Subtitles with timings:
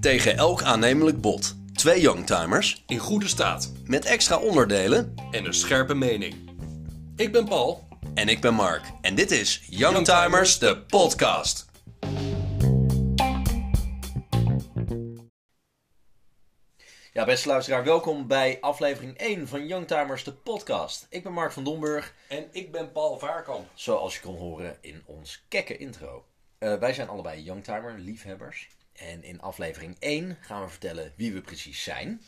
[0.00, 1.56] Tegen elk aannemelijk bod.
[1.72, 5.14] Twee youngtimers In goede staat met extra onderdelen.
[5.30, 6.34] en een scherpe mening.
[7.16, 7.88] Ik ben Paul.
[8.14, 8.82] En ik ben Mark.
[9.00, 11.66] En dit is Youngtimers, de podcast.
[17.12, 21.06] Ja, beste luisteraar, welkom bij aflevering 1 van Youngtimers, de podcast.
[21.10, 23.68] Ik ben Mark van Domburg, En ik ben Paul Vaarkamp.
[23.74, 26.24] zoals je kon horen in ons kekke intro.
[26.58, 28.68] Eh, wij zijn allebei Youngtimer, liefhebbers.
[28.92, 32.22] En in aflevering 1 gaan we vertellen wie we precies zijn.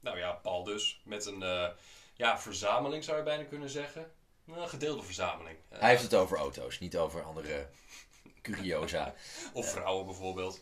[0.00, 1.00] Nou ja, Paul dus.
[1.04, 1.68] Met een eh,
[2.14, 4.12] ja, verzameling zou je bijna kunnen zeggen.
[4.46, 5.58] Een gedeelde verzameling.
[5.68, 7.68] Eh, Hij heeft het over auto's, niet over andere
[8.42, 9.14] curiosa.
[9.52, 10.60] Of vrouwen bijvoorbeeld.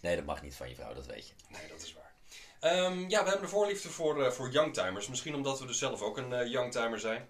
[0.00, 1.34] Nee, dat mag niet van je vrouw, dat weet je.
[1.48, 2.12] Nee, dat is waar.
[2.60, 5.08] Ehm, ja, we hebben een voorliefde voor, voor youngtimers.
[5.08, 7.28] Misschien omdat we dus zelf ook een youngtimer zijn.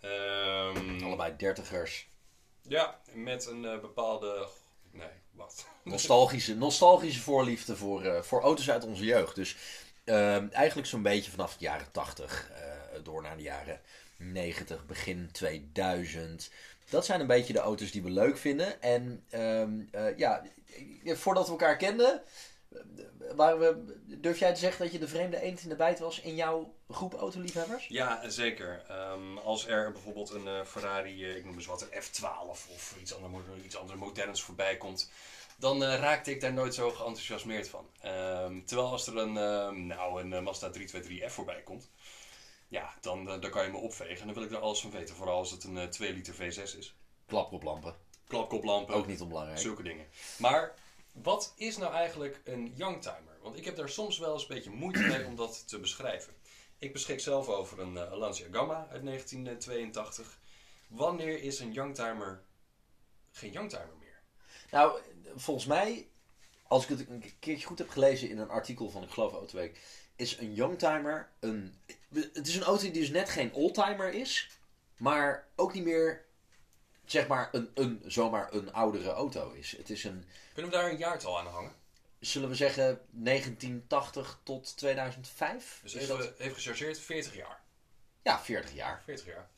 [0.00, 2.08] Ehm, Allebei dertigers.
[2.68, 4.48] Ja, met een eh, bepaalde...
[4.90, 5.66] Nee, wat?
[5.84, 9.34] Nostalgische, nostalgische voorliefde voor, eh, voor auto's uit onze jeugd.
[9.34, 9.56] Dus
[10.04, 13.80] ehm, eigenlijk zo'n beetje vanaf de jaren 80 eh, door naar de jaren
[14.16, 16.50] 90, begin 2000.
[16.90, 18.82] Dat zijn een beetje de auto's die we leuk vinden.
[18.82, 20.42] En ehm, eh, ja,
[21.04, 22.22] voordat we elkaar kenden,
[23.34, 26.20] waren we, durf jij te zeggen dat je de vreemde eend in de bijt was
[26.20, 27.86] in jouw groep autoliefhebbers?
[27.86, 28.84] Ja, zeker.
[28.88, 32.94] Ehm, als er bijvoorbeeld een eh, Ferrari, eh, ik noem eens wat, een F12 of
[33.00, 35.10] iets anders, iets anders moderns voorbij komt,
[35.56, 37.88] dan eh, raakte ik daar nooit zo geenthousiasmeerd van.
[38.00, 41.90] Ehm, terwijl als er een, ehm, nou, een Mazda 323F voorbij komt,
[42.68, 44.20] ja, dan, dan kan je me opvegen.
[44.20, 46.34] En dan wil ik er alles van weten, vooral als het een eh, 2 liter
[46.34, 46.94] V6 is.
[47.26, 47.94] Klapkoplampen,
[48.26, 49.58] Klapkoplampen, ook niet onbelangrijk.
[49.58, 50.06] zulke dingen.
[50.38, 50.74] Maar
[51.22, 53.38] wat is nou eigenlijk een youngtimer?
[53.42, 56.34] Want ik heb daar soms wel eens een beetje moeite mee om dat te beschrijven.
[56.78, 60.38] Ik beschik zelf over een eh, Lancia Gamma uit 1982.
[60.88, 62.42] Wanneer is een youngtimer
[63.30, 64.20] geen youngtimer meer?
[64.70, 65.00] Nou,
[65.34, 66.08] volgens mij,
[66.62, 69.80] als ik het een keertje goed heb gelezen in een artikel van, ik geloof, Autoweek,
[70.16, 71.80] is een youngtimer een...
[72.32, 74.50] Het is een auto die dus net geen oldtimer is,
[74.96, 76.25] maar ook niet meer,
[77.06, 79.76] zeg maar, een, een, zomaar een oudere auto is.
[79.76, 80.24] Het is een,
[80.54, 81.72] Kunnen we daar een jaartal aan hangen?
[82.20, 85.80] zullen we zeggen, 1980 tot 2005?
[85.82, 87.60] Dus dat- even, even gechargeerd, 40 jaar.
[88.22, 89.02] Ja, 40 jaar.
[89.04, 89.48] 40 jaar.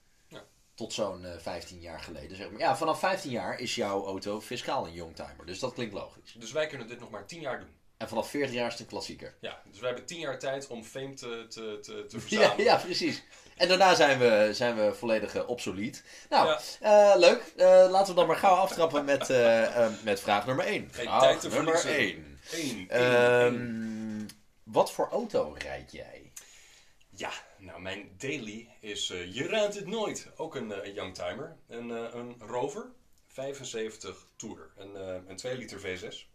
[0.75, 2.61] Tot zo'n eh, 15 jaar geleden, zeg maar.
[2.61, 6.35] Ja, vanaf 15 jaar is jouw auto fiscaal een youngtimer, dus dat klinkt logisch.
[6.39, 7.69] Dus wij kunnen dit nog maar 10 jaar doen.
[7.97, 9.35] En vanaf 40 jaar is het een klassieker.
[9.41, 12.65] Ja, dus wij hebben 10 jaar tijd om fame te, te, te, te Ja, verzamelen.
[12.65, 13.23] ja, precies.
[13.59, 16.03] En daarna zijn we, zijn we volledig eh, obsolet.
[16.31, 16.61] Nou, Ja.
[17.13, 17.53] eh, leuk.
[17.57, 19.29] Eh, laten we dan maar gauw aftrappen met,
[20.03, 20.89] met vraag nummer 1.
[20.93, 22.15] Geen Vraag tijd te nummer verliezen.
[22.17, 22.39] 1.
[22.53, 24.29] Eén, één, Ehm, één.
[24.63, 26.33] wat voor auto rijd jij?
[27.11, 31.57] Ja, nou mijn daily is, je raadt het nooit, ook een, youngtimer.
[31.69, 32.87] Een, een Rover
[33.27, 34.95] 75 Tourer, een,
[35.29, 36.27] een 2 liter V6.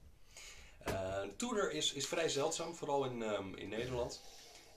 [0.83, 4.21] Eh, een Tourer is, is vrij zeldzaam, vooral in, ehm, in Nederland.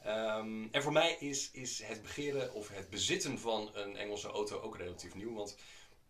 [0.06, 4.60] Ehm, en voor mij is, is het begeren of het bezitten van een Engelse auto
[4.60, 5.34] ook relatief nieuw.
[5.34, 5.56] Want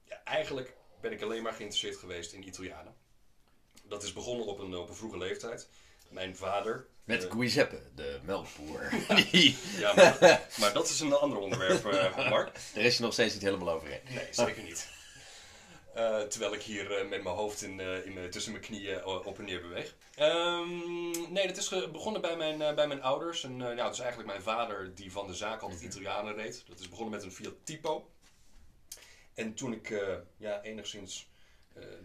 [0.04, 2.94] ja, eigenlijk ben ik alleen maar geïnteresseerd geweest in Italianen.
[3.82, 5.68] Dat is begonnen op een, op een vroege leeftijd.
[6.08, 8.90] Mijn vader, Met Giuseppe, de melkboer.
[9.78, 12.58] Ja, maar, maar dat is een ander onderwerp, eh, Mark.
[12.74, 14.00] Daar is je nog steeds niet helemaal overheen.
[14.08, 14.88] Nee, zeker niet.
[15.96, 19.38] Eh, terwijl ik hier eh, met mijn hoofd in, eh, in tussen mijn knieën op
[19.38, 19.94] en neer beweeg.
[20.14, 23.44] Ehm, nee, dat is begonnen bij mijn, bij mijn ouders.
[23.44, 26.64] En, ja, het is eigenlijk mijn vader die van de zaak altijd Italianen reed.
[26.68, 28.10] Dat is begonnen met een Fiat Tipo.
[29.34, 30.02] En toen ik
[30.36, 31.28] ja, enigszins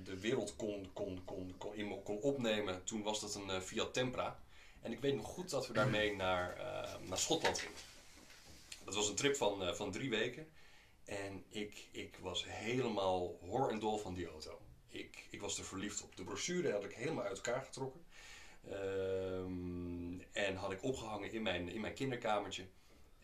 [0.03, 3.93] de wereld kon, kon, kon, kon, in me kon opnemen, toen was dat een Fiat
[3.93, 4.39] Tempra.
[4.81, 6.57] En ik weet nog goed dat we daarmee naar,
[7.07, 7.77] naar Schotland gingen.
[8.85, 10.47] Dat was een trip van, van drie weken.
[11.05, 14.61] En ik, ik was helemaal hor en dol van die auto.
[14.87, 16.15] Ik, ik was er verliefd op.
[16.15, 18.05] De brochure had ik helemaal uit elkaar getrokken.
[18.69, 22.67] Ehm, en had ik opgehangen in mijn, in mijn kinderkamertje.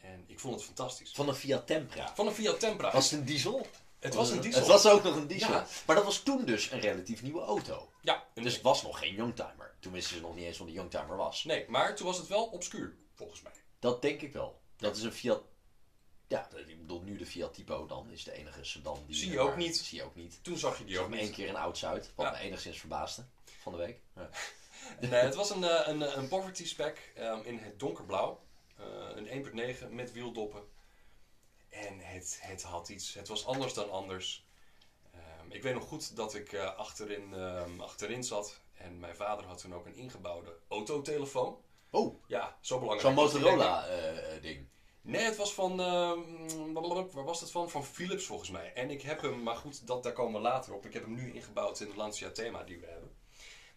[0.01, 1.11] En ik vond het fantastisch.
[1.11, 2.15] Van een Fiat Tempra.
[2.15, 2.91] Van een Fiat Tempra.
[2.91, 3.67] Was het een diesel?
[3.99, 4.59] het was een diesel.
[4.59, 5.51] Het was ook nog een diesel.
[5.51, 5.65] Ja.
[5.85, 7.91] Maar dat was toen dus een relatief nieuwe auto.
[8.01, 9.75] Ja, Dus het was nog geen youngtimer.
[9.79, 11.43] Toen wisten ze nog niet eens wat een youngtimer was.
[11.43, 13.51] nee, maar toen was het wel obscuur, volgens mij.
[13.79, 14.61] Dat denk ik wel.
[14.77, 15.41] Dat is een Fiat.
[16.27, 19.15] Ja, ik bedoel nu de Fiat Tipo dan is de enige sedan die.
[19.15, 19.77] Zie je ook maar- niet.
[19.77, 20.43] Zie je ook niet.
[20.43, 21.35] Toen zag je die Ik ook hem één niet.
[21.35, 22.31] keer in Oud-Zuid, wat Ja.
[22.31, 23.25] me enigszins verbaasde
[23.61, 23.99] van de week.
[24.15, 24.29] Ja.
[24.99, 28.39] Nee, het was een, eh, een, een poverty spec ehm, in het donkerblauw.
[28.77, 28.85] Eh,
[29.15, 30.63] een 1.9 met wieldoppen.
[31.69, 33.13] En het, het had iets.
[33.13, 34.45] Het was anders dan anders.
[35.13, 38.61] Ehm, ik weet nog goed dat ik eh, achterin, ehm, achterin zat.
[38.73, 41.61] En mijn vader had toen ook een ingebouwde autotelefoon.
[41.89, 43.15] Oh, Ja, zo belangrijk.
[43.15, 43.25] zo'n.
[43.25, 44.67] Motorola-ding.
[45.07, 45.79] Nee, het was van.
[45.79, 46.73] ehm,
[47.11, 47.69] waar was het van?
[47.69, 48.73] Van Philips volgens mij.
[48.73, 50.85] En ik heb hem, maar goed, dat, daar komen we later op.
[50.85, 53.11] Ik heb hem nu ingebouwd in de Lancia Thema die we hebben.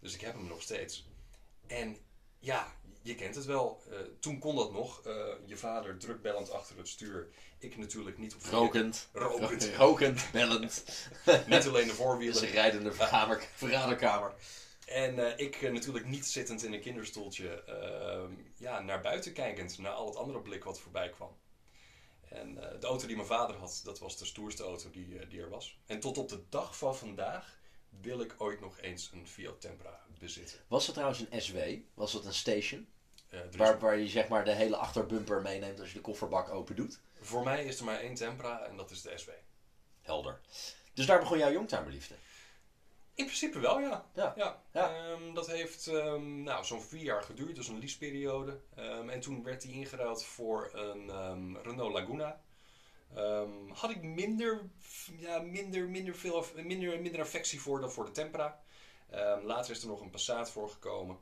[0.00, 1.08] Dus ik heb hem nog steeds.
[1.66, 1.96] En
[2.38, 2.72] ja,
[3.02, 3.82] je kent het wel.
[3.90, 5.02] Eh, toen kon dat nog.
[5.06, 7.28] Eh, je vader drukbellend achter het stuur.
[7.58, 9.08] Ik natuurlijk niet op Rokend.
[9.12, 9.70] Rokend.
[9.76, 10.84] Rokend, bellend.
[11.46, 12.42] Niet alleen de Dat voorwielen.
[12.42, 14.34] een rijdende vergader, vergaderkamer.
[14.90, 19.78] En eh, ik eh, natuurlijk niet zittend in een kinderstoeltje, ehm, ja, naar buiten kijkend,
[19.78, 21.36] naar al het andere blik wat voorbij kwam.
[22.28, 25.40] En eh, de auto die mijn vader had, dat was de stoerste auto die, die
[25.40, 25.78] er was.
[25.86, 27.58] En tot op de dag van vandaag
[28.00, 30.58] wil ik ooit nog eens een Fiat Tempra bezitten.
[30.68, 31.58] Was het trouwens een SW?
[31.94, 32.88] Was het een station?
[33.56, 37.00] Waar, waar je zeg maar de hele achterbumper meeneemt als je de kofferbak open doet?
[37.20, 39.30] Voor mij is er maar één Tempra en dat is de SW.
[40.02, 40.40] Helder.
[40.94, 42.14] Dus daar begon jouw jongtimerliefde.
[43.20, 44.04] In principe wel, ja.
[44.14, 44.32] Ja.
[44.36, 44.62] ja.
[44.72, 44.94] Ja.
[44.94, 48.60] Ehm, dat heeft ehm, nou, zo'n vier jaar geduurd, dus een leaseperiode.
[48.74, 52.40] Ehm, en toen werd die ingeruild voor een Renault Laguna.
[53.72, 54.70] Had ik minder,
[55.18, 58.60] ja, minder, minder, veel, minder, minder affectie voor dan voor de Tempra.
[59.42, 61.18] Later is er nog een Passat voor gekomen.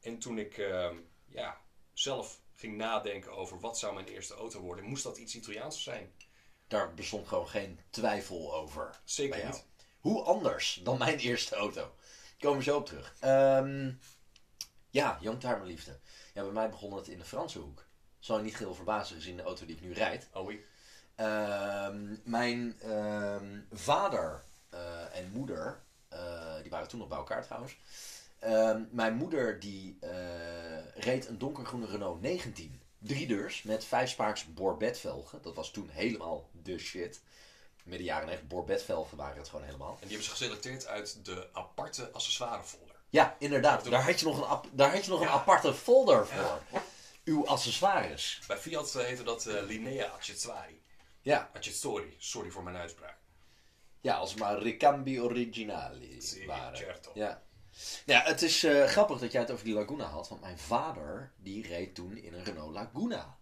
[0.00, 0.56] En toen ik
[1.26, 1.60] ja,
[1.92, 6.12] zelf ging nadenken over wat zou mijn eerste auto worden, moest dat iets Italiaans zijn.
[6.68, 9.00] Daar bestond gewoon geen twijfel over.
[9.04, 9.68] Zeker niet.
[10.00, 11.94] Hoe anders dan mijn eerste auto?
[12.38, 13.14] Komen we zo op terug.
[13.20, 13.92] Ehm,
[14.90, 15.98] ja, jongtimerliefde.
[16.34, 17.84] Ja, bij mij begon het in de Franse hoek.
[18.18, 20.28] Zal je niet geheel verbazen gezien de auto die ik nu rijd.
[20.32, 20.64] Oh, oui.
[21.14, 27.76] Ehm, mijn ehm, vader eh, en moeder, eh, die waren toen nog bij elkaar trouwens.
[28.90, 32.80] Mijn moeder die eh, reed een donkergroene Renault 19.
[32.98, 35.42] Driedeurs met vijfspaaks Borbet-velgen.
[35.42, 37.20] Dat was toen helemaal de shit.
[37.90, 39.90] Midden jaren 90 Borbet-velgen waren het gewoon helemaal.
[39.90, 42.94] En die hebben ze geselecteerd uit de aparte accessoirefolder.
[43.08, 43.90] Ja, inderdaad.
[43.90, 46.60] Daar had je nog een, ap- daar had je nog een aparte folder voor.
[47.24, 48.40] Uw accessoires.
[48.46, 50.82] Bij Fiat eh, heette dat eh, Linea Accessori.
[51.20, 53.16] Ja, Accessori, sorry voor mijn uitspraak.
[54.00, 56.76] ja als maar ricambi originali waren.
[56.76, 57.10] certo.
[57.14, 57.42] Ja.
[58.06, 60.28] Ja, het is eh, grappig dat jij het over die Laguna had.
[60.28, 63.38] Want mijn vader, die reed toen in een Renault Laguna.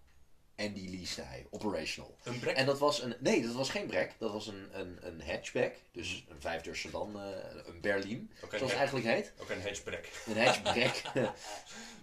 [0.58, 2.16] En die leasede hij, operational.
[2.22, 2.56] Een brek.
[2.56, 3.16] En dat was een...
[3.20, 4.14] Nee, dat was geen brek.
[4.18, 5.74] Dat was een, een, een hatchback.
[5.92, 7.26] Dus een vijfdeur sedan, eh,
[7.66, 8.30] een Berlin.
[8.50, 9.32] Zoals het eigenlijk heet.
[9.38, 10.04] Ook een hatchback.
[10.26, 10.94] Een hatchback.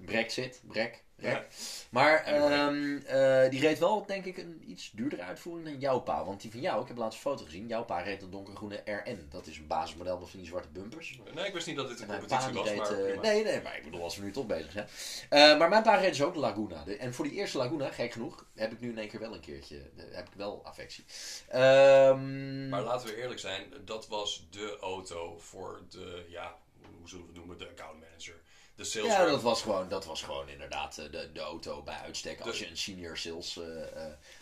[0.06, 1.46] Brexit, brek, Ja.
[1.90, 6.26] Maar ehm, eh, die reed wel, denk ik, een iets duurdere uitvoering dan jouw pa.
[6.26, 7.68] Want die van jou, ik heb laatst een foto gezien.
[7.68, 9.28] Jouw pa reed een donkergroene RN.
[9.30, 11.20] Dat is een basismodel met van die zwarte bumpers.
[11.34, 12.78] Nee, ik wist niet dat dit een competitie was, reed...
[12.78, 14.88] maar eh, nee, nee, maar ik bedoel, als we nu toch bezig zijn.
[15.30, 16.84] Eh, maar mijn pa reed dus ook de Laguna.
[16.84, 19.34] De- en voor die eerste Laguna, gek genoeg, heb ik nu in één keer wel
[19.34, 19.82] een keertje...
[20.12, 21.06] heb ik wel affectie.
[21.48, 26.56] Ehm, Maar laten we eerlijk zijn, dat was de auto voor de, ja,
[27.00, 28.36] hoe zullen we het noemen, de account manager.
[28.75, 31.95] De sales ja, dat was, gewoon, dat was gewoon inderdaad eh, de, de auto bij
[31.98, 32.39] uitstek.
[32.42, 33.57] Als De- je een senior sales...
[33.57, 33.63] eh,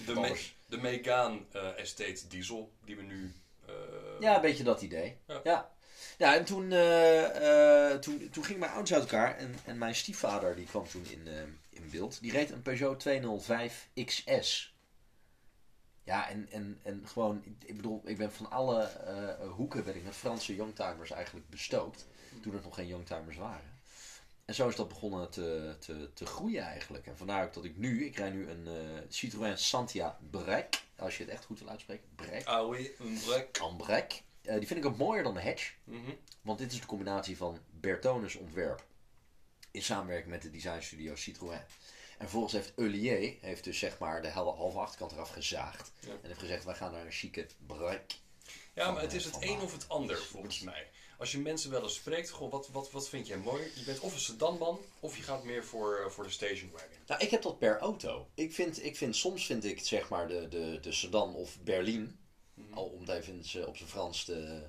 [0.06, 3.33] de, Me- de Megane eh, Estate Diesel, die we nu...
[4.19, 5.18] Ja, een beetje dat idee.
[5.27, 5.41] Ja.
[5.44, 5.71] Ja.
[6.18, 6.35] ja.
[6.35, 6.69] en toen,
[8.01, 9.38] toen, toen gingen mijn ouders uit elkaar.
[9.38, 11.27] En, en mijn stiefvader die kwam toen in,
[11.69, 12.21] in beeld.
[12.21, 14.74] Die reed een Peugeot 205 XS.
[16.03, 18.89] Ja, en, en, en gewoon, ik bedoel, ik ben van alle
[19.56, 22.06] hoeken ben ik met Franse youngtimers eigenlijk bestookt.
[22.41, 23.73] Toen er nog geen youngtimers waren.
[24.45, 27.07] En zo is dat begonnen te, te, te groeien eigenlijk.
[27.07, 30.81] En vandaar ook dat ik nu, ik rijd nu een eh, Citroën Santia Brek.
[30.98, 32.10] Als je het echt goed wil uitspreken.
[32.16, 32.45] Brek.
[32.45, 33.57] Ah oui, een brek.
[33.57, 34.24] Ambrek.
[34.42, 35.73] Eh, die vind ik ook mooier dan de Hatch.
[35.83, 36.12] Mhm.
[36.42, 38.85] Want dit is de combinatie van Bertones ontwerp.
[39.71, 41.62] In samenwerking met de designstudio Citroën.
[42.18, 45.92] En vervolgens heeft Eulier heeft dus zeg maar de hele halve achterkant eraf gezaagd.
[46.00, 46.09] Ja.
[46.09, 48.16] En heeft gezegd, wij gaan naar een chique brek.
[48.73, 50.88] Ja, maar het is het een of het ander, volgens mij.
[51.23, 53.63] Als je mensen wel eens spreekt, goh, wat, wat, wat vind jij mooi?
[53.75, 56.89] Je bent of een sedanman, of je gaat meer voor, eh, voor de station wagon.
[57.07, 58.27] Nou, ik heb dat per auto.
[58.33, 62.19] Ik vind, ik vind soms vind ik zeg maar de, de, de sedan of Berlin,
[62.69, 64.63] al om het even eh, op zijn Frans te,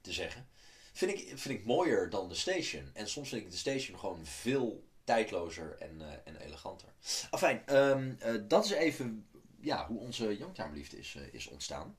[0.00, 0.48] te zeggen,
[0.92, 2.90] vind ik, vind ik mooier dan de station.
[2.92, 6.88] En soms vind ik de station gewoon veel tijdlozer en, eh, en eleganter.
[7.30, 9.28] Afijn, ehm, eh, dat is even
[9.60, 11.96] ja, hoe onze youngtimerliefde is, is ontstaan.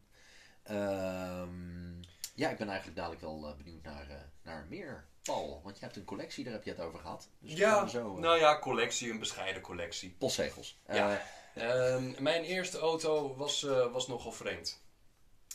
[0.64, 2.02] Ehm,
[2.38, 5.62] ja, ik ben eigenlijk dadelijk wel eh, benieuwd naar, eh, naar meer, Paul.
[5.64, 7.30] Want je hebt een collectie, daar heb je het over gehad.
[7.40, 10.16] Dus Ja, zo, eh, nou ja, collectie, een bescheiden collectie.
[10.18, 10.80] postzegels.
[10.88, 11.12] Ja.
[11.14, 11.20] Eh,
[11.58, 14.82] Ehm, mijn eerste auto was, was nogal vreemd.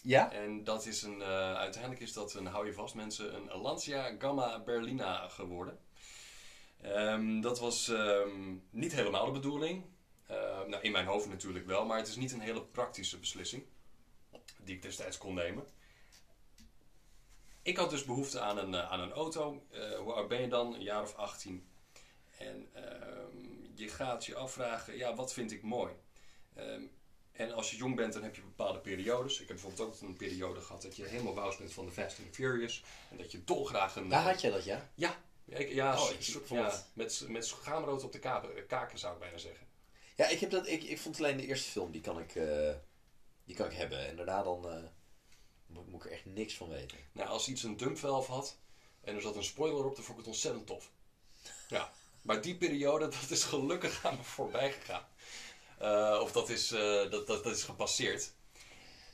[0.03, 0.33] ja?
[0.33, 4.61] En dat is een, uiteindelijk is dat een, hou je vast mensen, een Lancia Gamma
[4.62, 5.79] Berlina geworden.
[6.81, 9.85] Ehm, dat was ehm, niet helemaal de bedoeling.
[10.67, 13.65] Nou, in mijn hoofd natuurlijk wel, maar het is niet een hele praktische beslissing
[14.62, 15.65] die ik destijds kon nemen.
[17.62, 19.62] Ik had dus behoefte aan een, eh, aan een auto.
[19.71, 20.75] Eh, hoe oud ben je dan?
[20.75, 21.66] Een jaar of 18.
[22.38, 23.37] En ehm,
[23.75, 25.92] je gaat je afvragen, ja, wat vind ik mooi?
[26.54, 26.83] Ehm,
[27.33, 29.33] en als je jong bent, dan heb je bepaalde periodes.
[29.40, 32.19] Ik heb bijvoorbeeld ook een periode gehad dat je helemaal wous bent van de Fast
[32.19, 32.83] and Furious.
[33.11, 34.09] En dat je dolgraag een...
[34.09, 34.90] Daar had je dat, ja?
[35.45, 39.14] Ja, ik- ja, Oh, ik ja, het- met, met schaamrood op de kaken, kaken zou
[39.14, 39.66] ik bijna zeggen.
[40.16, 42.75] Ja, ik, heb dat, ik, ik vond alleen de eerste film, die kan ik, eh,
[43.45, 44.07] die kan ik hebben.
[44.09, 44.83] En daarna dan eh,
[45.73, 46.99] moet, moet ik er echt niks van weten.
[47.12, 48.57] Nou, als iets een dumpvelf had
[49.00, 50.91] en er zat een spoiler op, dan vond ik het ontzettend tof.
[51.69, 55.07] Ja, maar die periode, dat is gelukkig aan me voorbij gegaan.
[55.79, 58.33] Eh, of dat is, eh, dat, dat, dat is gepasseerd.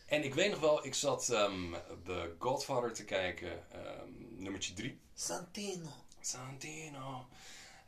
[0.07, 1.73] En ik weet nog wel, ik zat ehm
[2.05, 4.09] The Godfather te kijken, ehm
[4.43, 5.01] nummertje 3.
[5.15, 5.89] Santino.
[6.21, 7.29] Santino.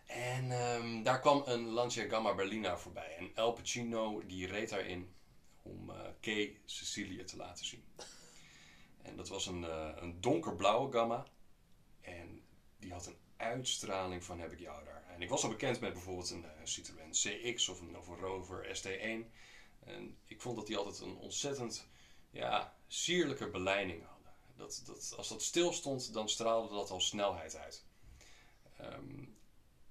[0.07, 3.17] En ehm, daar kwam een Lancia Gamma Berlina voorbij.
[3.19, 5.15] En Al Pacino die reed daarin
[5.63, 7.85] om eh Kay Cecilia te laten zien.
[9.11, 11.27] En dat was een, eh, een donkerblauwe Gamma.
[12.01, 12.43] En
[12.79, 15.05] die had een uitstraling van heb ik jou daar.
[15.09, 19.33] En ik was al bekend met bijvoorbeeld een eh, Citroën CX of een, Rover ST1.
[19.81, 21.89] En ik vond dat die altijd een ontzettend
[22.31, 24.33] ja, sierlijke beleiding hadden.
[24.57, 27.85] Dat, dat, als dat stil stond, dan straalde dat al snelheid uit.
[28.77, 29.25] Ehm,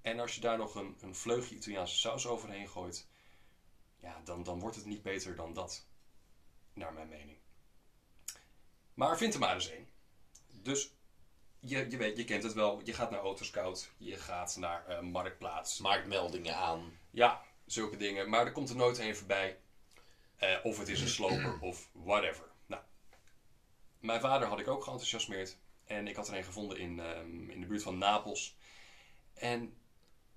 [0.01, 3.07] en als je daar nog een, een vleugje Italiaanse saus overheen gooit,
[3.99, 5.88] ja, dan, dan wordt het niet beter dan dat.
[6.73, 7.38] Naar mijn mening.
[8.99, 9.87] Maar vind er maar eens één.
[10.47, 10.91] Dus
[11.59, 12.81] je, je weet, je kent het wel.
[12.83, 15.79] Je gaat naar Autoscout, je gaat naar eh, Marktplaats.
[15.79, 16.99] Maakt meldingen aan.
[17.11, 18.29] Ja, zulke dingen.
[18.29, 19.59] Maar er komt er nooit een voorbij.
[20.35, 22.43] Eh, of het is een sloper of whatever.
[22.65, 22.81] Nou,
[23.99, 25.57] mijn vader had ik ook geenthousiasmeerd.
[25.85, 28.57] En ik had er een gevonden in, ehm, in de buurt van Napels.
[29.33, 29.77] En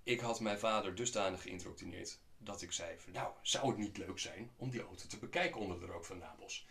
[0.02, 4.18] ik had mijn vader dusdanig geïndoctrineerd dat ik zei: van, Nou, zou het niet leuk
[4.18, 6.66] zijn om die auto te bekijken onder de rook van Napels?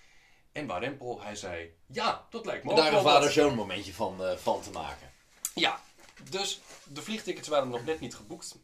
[0.51, 3.55] En Warempel, hij zei: Ja, dat lijkt me En ook daar een wat." vader zo'n
[3.55, 5.11] momentje van, eh, van te maken.
[5.53, 5.81] Ja,
[6.29, 8.55] dus de vliegtickets waren nog net niet geboekt.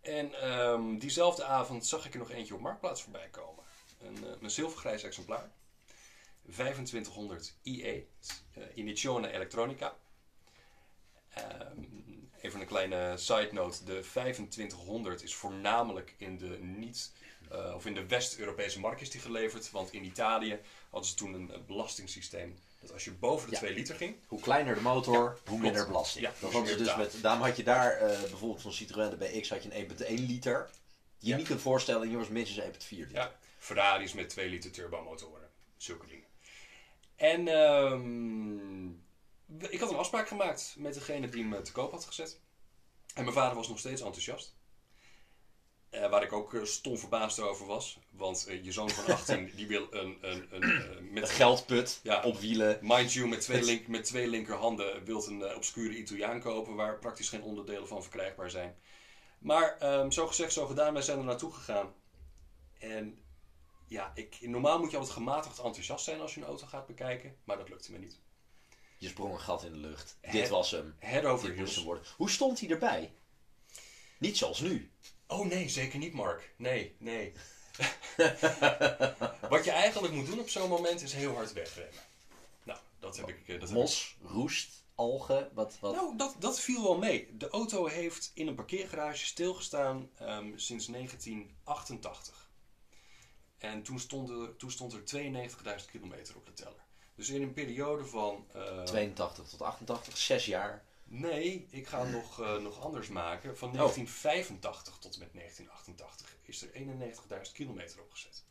[0.00, 3.64] En ehm, diezelfde avond zag ik er nog eentje op Marktplaats voorbij komen.
[4.00, 5.50] Een, eh, een zilvergrijs exemplaar.
[6.50, 8.06] 2500 IE,
[8.54, 9.96] eh, Initione Electronica.
[11.30, 11.82] Ehm,
[12.40, 13.84] even een kleine side note.
[13.84, 17.12] De 2500 is voornamelijk in de niet...
[17.50, 19.70] eh, of in de West-Europese markt is die geleverd.
[19.70, 20.60] Want in Italië
[20.90, 22.58] hadden ze toen een, eh, belastingssysteem.
[22.80, 23.58] Dat als je boven de Ja.
[23.60, 24.16] 2 liter ging...
[24.26, 26.24] Hoe kleiner de motor, hoe minder belasting.
[26.24, 29.48] Ja, dat dus dus met, daarom had je daar eh, bijvoorbeeld van Citroën de BX
[29.50, 30.68] had je een 1.1 liter.
[31.18, 31.36] Die je Ja.
[31.36, 33.14] niet kunt voorstellen, hier was minstens 1.4 liter.
[33.14, 35.48] Ja, Ferraris met 2 liter turbomotoren.
[35.76, 36.26] Zulke dingen.
[37.16, 38.88] En ehm,
[39.72, 42.38] ik had een afspraak gemaakt met degene die hem te koop had gezet.
[43.14, 44.54] En mijn vader was nog steeds enthousiast.
[45.90, 47.98] Eh, waar ik ook eh, stom verbaasd over was.
[48.10, 52.22] Want eh, je zoon van 18 die wil een, een, een, Een met geldput Ja.
[52.24, 52.78] op wielen.
[52.82, 56.98] Mind you, met twee, link, met twee linkerhanden wilt een eh, obscure Italiaan kopen waar
[56.98, 58.76] praktisch geen onderdelen van verkrijgbaar zijn.
[59.38, 61.94] Maar ehm, zo gezegd, zo gedaan, wij zijn er naartoe gegaan.
[62.78, 63.18] En
[63.86, 67.36] ja, ik, normaal moet je altijd gematigd enthousiast zijn als je een auto gaat bekijken,
[67.44, 68.18] maar dat lukte me niet.
[68.98, 70.16] Je sprong een gat in de lucht.
[70.30, 70.94] Dit was hem.
[70.98, 71.84] Head over Dit.
[72.16, 73.12] Hoe stond hij erbij?
[74.18, 74.90] Niet zoals nu.
[75.30, 76.52] Oh nee, zeker niet, Mark.
[76.56, 77.32] Nee, nee.
[79.48, 81.94] Wat je eigenlijk moet doen op zo'n moment is heel hard wegremmen.
[82.62, 83.36] Nou, dat heb ik.
[83.38, 85.78] eh, Dat heb ik Mos, roest, algen, wat...
[85.80, 85.94] wat?
[85.94, 87.36] Nou, dat, dat viel wel mee.
[87.36, 92.50] De auto heeft in een parkeergarage stilgestaan ehm, sinds 1988.
[93.58, 95.02] En toen stond er, toen stond er
[95.80, 96.84] 92.000 kilometer op de teller.
[97.14, 98.46] Dus in een periode van...
[98.52, 100.84] eh, 82 tot 88, 6 jaar.
[101.12, 103.58] Nee, ik ga het nog, eh, nog anders maken.
[103.58, 108.44] Van 1985 tot en met 1988 is er 91.000 kilometer opgezet.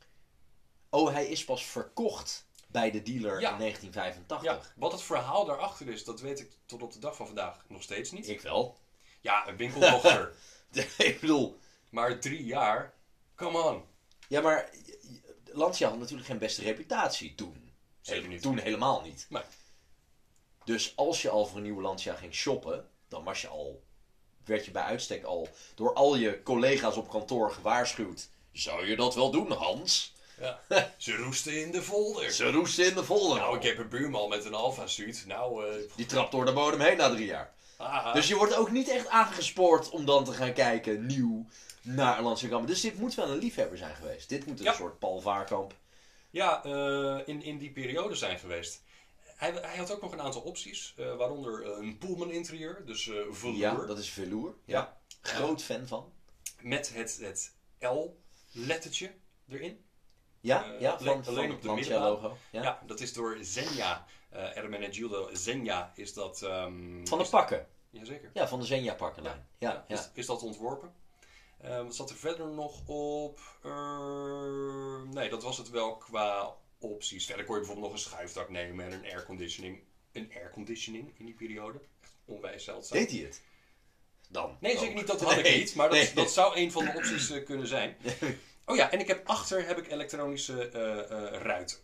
[0.90, 3.52] Oh, hij is pas verkocht bij de dealer Ja.
[3.52, 4.42] in 1985.
[4.44, 7.66] Ja, wat het verhaal daarachter is, dat weet ik tot op de dag van vandaag
[7.68, 8.28] nog steeds niet.
[8.30, 8.80] Ik wel.
[9.22, 10.36] Ja, een winkeldochter.
[10.98, 11.60] ik bedoel...
[11.90, 12.94] maar drie jaar?
[13.36, 13.84] Come on.
[14.28, 14.70] Ja, maar
[15.46, 17.74] Lancia had natuurlijk geen beste reputatie toen.
[18.02, 18.42] Zeker niet.
[18.42, 19.26] Toen helemaal niet.
[19.30, 19.44] Nee.
[20.70, 23.84] Dus als je al voor een nieuwe Lancia ging shoppen, dan was je al,
[24.46, 28.30] werd je bij uitstek al door al je collega's op kantoor gewaarschuwd.
[28.52, 30.14] Zou je dat wel doen, Hans?
[30.40, 30.60] Ja.
[30.98, 32.32] Ze roesten in de folder.
[32.32, 33.38] Ze roesten in de folder.
[33.38, 35.28] Nou, ik heb een buurman met een Alfa Suite.
[35.28, 37.54] Nou, eh Die trapt door de bodem heen na drie jaar.
[38.14, 41.46] Dus je wordt ook niet echt aangespoord om dan te gaan kijken nieuw
[41.82, 42.60] naar een Lancia.
[42.60, 44.30] Dus dit moet wel een liefhebber zijn geweest.
[44.30, 44.74] Dit moet een Ja.
[44.74, 45.74] soort Paul Vaarkamp.
[46.30, 48.82] Ja, eh, in, in die periode zijn geweest.
[49.40, 53.08] Hij, hij had ook nog een aantal opties, eh, waaronder eh, een Pullman interieur, dus
[53.08, 53.58] eh velour.
[53.58, 54.54] Ja, dat is velour.
[54.66, 54.98] Ja.
[55.22, 56.12] Groot fan van.
[56.62, 59.14] Met het, het L-lettertje
[59.50, 59.86] erin.
[60.40, 62.38] Ja, ja alleen- van, alleen het op de logo.
[62.52, 62.62] Ja.
[62.62, 62.84] Ja.
[62.86, 66.42] dat is door Zenja, eh Ermenegildo Zenja is dat...
[66.42, 67.68] ehm, Van de is- pakken.
[67.90, 68.30] Jazeker.
[68.34, 69.48] Ja, van de Zenja pakkenlijn.
[69.58, 69.96] Ja, ja.
[69.96, 70.94] Is, is dat ontworpen.
[71.62, 73.40] Wat zat er verder nog op?
[75.14, 77.26] Nee, dat was het wel qua opties.
[77.26, 79.80] Verder kon je bijvoorbeeld nog een schuifdak nemen en een airconditioning.
[80.12, 81.80] Een airconditioning in die periode.
[82.02, 82.98] Echt onwijs zeldzaam.
[82.98, 83.42] Deed hij het?
[84.30, 84.58] Dan.
[84.60, 85.08] Nee, zeker niet.
[85.08, 85.76] Dat had ik niet.
[85.76, 86.14] Maar dat, nee.
[86.14, 87.98] dat zou een van de opties eh, kunnen zijn.
[88.66, 91.78] Oh ja, en ik heb achter heb ik elektronische eh, eh, ruiten.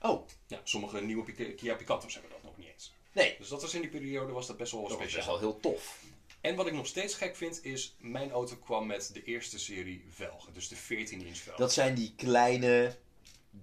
[0.00, 2.94] Oh, Ja, sommige nieuwe Kia Picanto's hebben dat nog niet eens.
[3.12, 3.34] nee.
[3.38, 5.26] Dus dat was in die periode was dat best wel Dat was speciaal.
[5.26, 6.02] best wel heel tof.
[6.40, 10.04] En wat ik nog steeds gek vind is, mijn auto kwam met de eerste serie
[10.10, 10.52] velgen.
[10.52, 11.62] Dus de 14 inch velgen.
[11.62, 12.96] Dat zijn die kleine,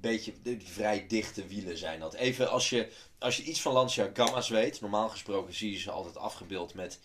[0.02, 2.14] beetje die vrij dichte wielen zijn dat.
[2.14, 5.92] Even als je, als je iets van Lancia Gamma's weet, normaal gesproken zie je ze
[5.92, 7.00] altijd afgebeeld met,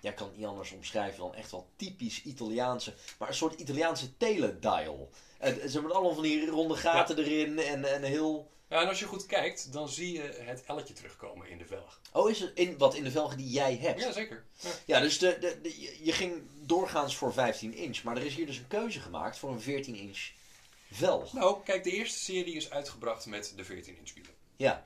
[0.00, 3.60] ja, ik kan het niet anders omschrijven dan echt wel typisch Italiaanse, maar een soort
[3.60, 5.10] Italiaanse teledial.
[5.38, 8.50] En ze hebben allemaal van die ronde gaten erin en, en heel...
[8.68, 12.00] Ja, en als je goed kijkt, dan zie je het elletje terugkomen in de velg.
[12.12, 14.00] Oh, is het in, wat in de velgen die jij hebt?
[14.00, 14.44] Ja, zeker.
[14.60, 14.70] Ja.
[14.86, 18.58] Ja, dus de, de, je ging doorgaans voor 15 inch, maar er is hier dus
[18.58, 20.30] een keuze gemaakt voor een 14 inch
[20.90, 21.32] velg.
[21.32, 24.32] Nou, kijk, de eerste serie is uitgebracht met de 14 inch wielen.
[24.56, 24.84] Ja,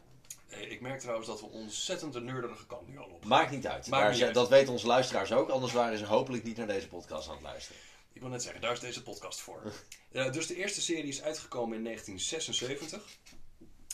[0.49, 3.25] Eh, Ik merk trouwens dat we ontzettend de nerdige kant nu al op.
[3.25, 3.87] maakt niet uit.
[3.87, 4.35] Maakt niet uit.
[4.35, 7.43] Dat weten onze luisteraars ook, anders waren ze hopelijk niet naar deze podcast aan het
[7.43, 7.81] luisteren.
[8.13, 9.73] Ik wil net zeggen, daar is deze podcast voor.
[10.33, 13.19] Dus de eerste serie is uitgekomen in 1976.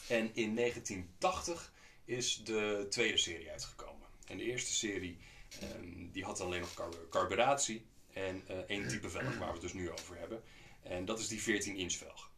[0.08, 1.72] En in 1980
[2.04, 4.06] is de tweede serie uitgekomen.
[4.26, 5.18] En de eerste serie
[5.60, 9.60] ehm, die had alleen nog car- carburatie en eh, één type velg waar we het
[9.60, 10.42] dus nu over hebben.
[10.88, 12.30] En dat is die 14 inch velg.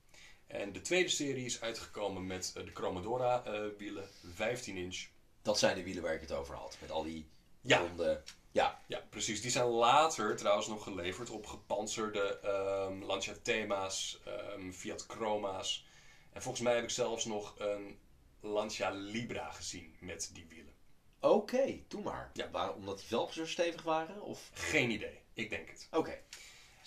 [0.46, 5.06] En de tweede serie is uitgekomen met eh, de Cromodora eh, wielen, 15 inch.
[5.42, 7.28] Dat zijn de wielen waar ik het over had, met al die
[7.60, 7.78] Ja.
[7.78, 8.22] ronde...
[8.52, 9.40] Ja, Ja, precies.
[9.40, 15.86] Die zijn later trouwens nog geleverd op gepantserde ehm, Lancia Thema's, ehm, Fiat Chroma's.
[16.32, 17.98] En volgens mij heb ik zelfs nog een
[18.40, 20.74] Lancia Libra gezien met die wielen.
[21.20, 22.30] oké, doe maar.
[22.32, 22.50] Ja.
[22.50, 24.22] Waar, omdat die velgen zo stevig waren?
[24.22, 24.50] Of...
[24.52, 25.20] Geen idee.
[25.34, 25.88] Ik denk het.
[25.90, 26.18] Oké.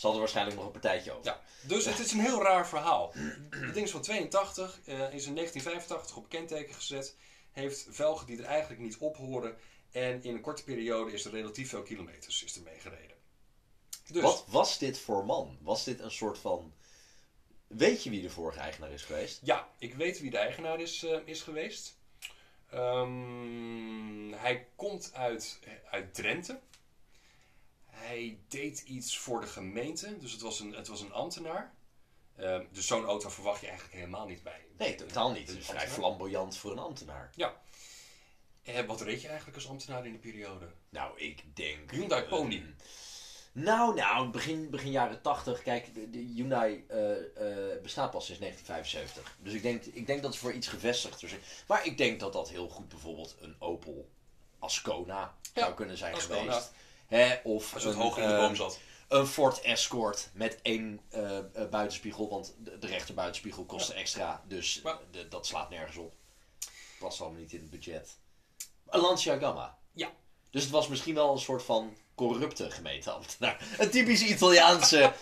[0.01, 1.25] Zal er waarschijnlijk nog een partijtje over.
[1.25, 3.13] Ja, dus het is een heel raar verhaal.
[3.49, 7.15] Het ding is van 82, eh, is in 1985 op kenteken gezet.
[7.51, 9.57] Heeft velgen die er eigenlijk niet op horen.
[9.91, 13.15] En in een korte periode is er relatief veel kilometers is er mee gereden.
[14.11, 15.57] Dus, Wat was dit voor man?
[15.61, 16.73] Was dit een soort van...
[17.67, 19.39] Weet je wie de vorige eigenaar is geweest?
[19.43, 21.97] Ja, ik weet wie de eigenaar is, eh, is geweest.
[22.69, 25.59] Ehm, hij komt uit,
[25.91, 26.59] uit Drenthe.
[28.01, 31.73] Hij deed iets voor de gemeente, dus het was een, het was een ambtenaar.
[32.35, 34.65] Ehm, dus zo'n auto verwacht je eigenlijk helemaal niet bij.
[34.77, 35.47] Nee, totaal niet.
[35.47, 37.31] Het is vrij flamboyant voor een ambtenaar.
[37.35, 37.61] Ja.
[38.63, 40.65] En wat reed je eigenlijk als ambtenaar in de periode?
[40.89, 41.91] Nou, ik denk...
[41.91, 42.55] Hyundai Pony.
[42.55, 42.61] eh,
[43.51, 45.61] nou, nou, begin, begin jaren 80.
[45.61, 47.11] Kijk, de, de Hyundai eh,
[47.73, 49.37] eh, bestaat pas sinds 1975.
[49.39, 51.41] Dus ik denk, ik denk dat ze voor iets gevestigd zijn.
[51.67, 54.09] Maar ik denk dat dat heel goed bijvoorbeeld een Opel
[54.59, 56.39] Ascona zou kunnen zijn Ascona.
[56.39, 56.71] geweest.
[57.17, 58.79] Hè, of Als het een, hoog in de eh, boom zat.
[59.07, 62.29] een Ford Escort met één eh, eh, buitenspiegel.
[62.29, 64.41] Want de, de rechter buitenspiegel kostte extra.
[64.47, 66.13] Dus Maar- de- dat slaat nergens op.
[66.99, 68.09] Past allemaal niet in het budget.
[68.89, 69.77] Een Lancia Gamma.
[69.93, 70.09] Ja.
[70.49, 73.57] Dus het was misschien wel een soort van corrupte gemeenteambtenaar.
[73.77, 75.13] Een typisch Italiaanse.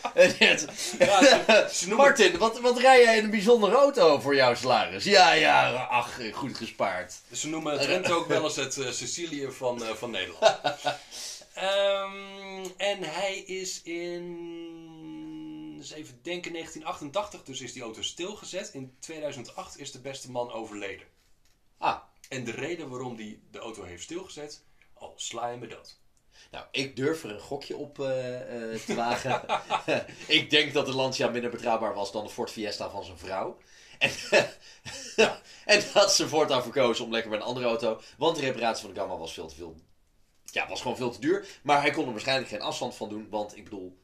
[0.99, 5.03] Ja, ze, Martin, wat, wat rij jij in een bijzondere auto voor jouw salaris?
[5.03, 7.13] Ja, ja, ach, goed gespaard.
[7.31, 10.55] Ze noemen Trent ook wel eens het eh, Sicilië van, eh, van Nederland.
[11.59, 14.23] Ehm, en hij is in,
[15.77, 18.73] eens even denken, 1988, dus is die auto stilgezet.
[18.73, 21.07] In 2008 is de beste man overleden.
[21.77, 21.97] Ah,
[22.29, 25.97] En de reden waarom hij de auto heeft stilgezet, al sla je me dat.
[26.51, 29.45] nou, ik durf er een gokje op eh, eh, te wagen.
[30.27, 33.57] ik denk dat de Lancia minder betrouwbaar was dan de Ford Fiesta van zijn vrouw.
[33.97, 34.11] En,
[35.65, 38.01] en dat ze voortaan verkozen om lekker bij een andere auto.
[38.17, 39.75] Want de reparatie van de Gamma was veel te veel.
[40.51, 41.47] Ja, was gewoon veel te duur.
[41.63, 43.29] Maar hij kon er waarschijnlijk geen afstand van doen.
[43.29, 43.97] Want ik bedoel,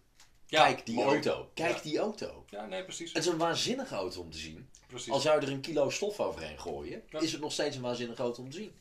[0.48, 1.08] Ja, kijk die mooi.
[1.08, 1.50] auto.
[1.54, 1.82] Kijk Ja.
[1.82, 2.46] die auto.
[2.50, 3.14] Ja, nee, precies.
[3.14, 4.70] Het is een waanzinnige auto om te zien.
[4.88, 5.12] precies.
[5.12, 7.20] Al zou je er een kilo stof overheen gooien, Ja.
[7.20, 8.76] is het nog steeds een waanzinnige auto om te zien.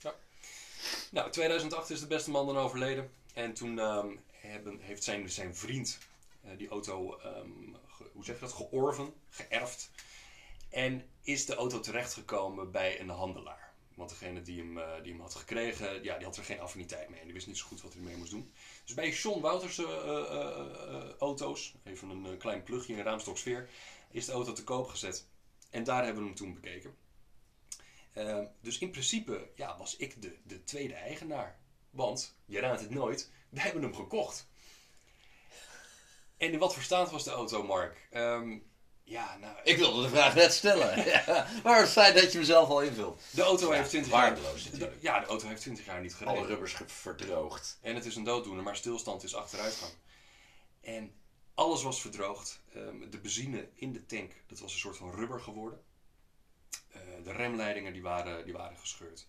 [1.10, 3.10] Nou, 2008 is de beste man dan overleden.
[3.34, 5.98] En toen ehm, hebben, heeft zijn, zijn vriend
[6.44, 7.48] eh, die auto, ehm,
[7.88, 9.90] ge- hoe zeg je dat, georven, geërfd.
[10.70, 13.72] En is de auto terechtgekomen bij een handelaar.
[13.94, 17.08] Want degene die hem, eh, die hem had gekregen, ja, die had er geen affiniteit
[17.08, 17.20] mee.
[17.20, 18.52] En die wist niet zo goed wat hij ermee moest doen.
[18.84, 23.68] Dus bij John Wouters eh, eh, auto's, even een klein plugje in Raamstoksfeer,
[24.10, 25.28] is de auto te koop gezet.
[25.70, 26.96] En daar hebben we hem toen bekeken.
[28.12, 31.60] Ehm, dus in principe ja, was ik de, de tweede eigenaar.
[31.90, 34.48] Want, je raadt het nooit, we hebben hem gekocht.
[36.36, 38.08] En in wat voor staat was de auto, Mark?
[38.10, 38.58] Ehm,
[39.04, 41.04] ja, nou, Ik wilde de vraag net stellen.
[41.26, 43.22] ja, maar het feit dat je mezelf al invult.
[43.30, 44.34] de auto Ja, heeft 20 jaar...
[44.34, 46.38] de- ja, de auto heeft 20 jaar niet gereden.
[46.38, 47.78] Alle rubbers verdroogd.
[47.82, 49.92] En het is een dooddoener, maar stilstand is achteruitgang.
[50.80, 51.12] En
[51.54, 52.60] Alles was verdroogd.
[52.74, 55.80] Ehm, de benzine in de tank, dat was een soort van rubber geworden.
[56.92, 59.26] Eh, de remleidingen die waren, die waren gescheurd.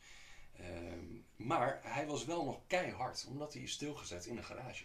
[0.59, 4.83] Ehm, maar hij was wel nog keihard, omdat hij is stilgezet in een garage.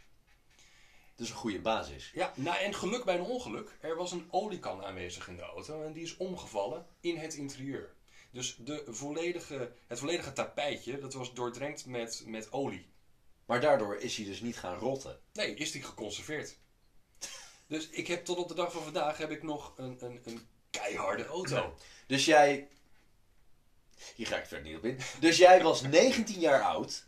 [1.21, 2.11] Dus een goede basis.
[2.15, 3.77] Ja, nou, en geluk bij een ongeluk.
[3.81, 7.95] Er was een oliekan aanwezig in de auto en die is omgevallen in het interieur.
[8.31, 12.89] Dus de volledige, het volledige tapijtje, dat was doordrenkt met, met olie.
[13.45, 15.21] Maar daardoor is hij dus niet gaan rotten.
[15.33, 16.57] Nee, is die geconserveerd.
[17.67, 20.47] Dus ik heb tot op de dag van vandaag heb ik nog een, een, een
[20.71, 21.75] keiharde auto.
[22.07, 22.69] Dus jij.
[24.15, 24.99] Hier ga ik verder niet op in.
[25.19, 27.07] Dus jij was 19 jaar oud.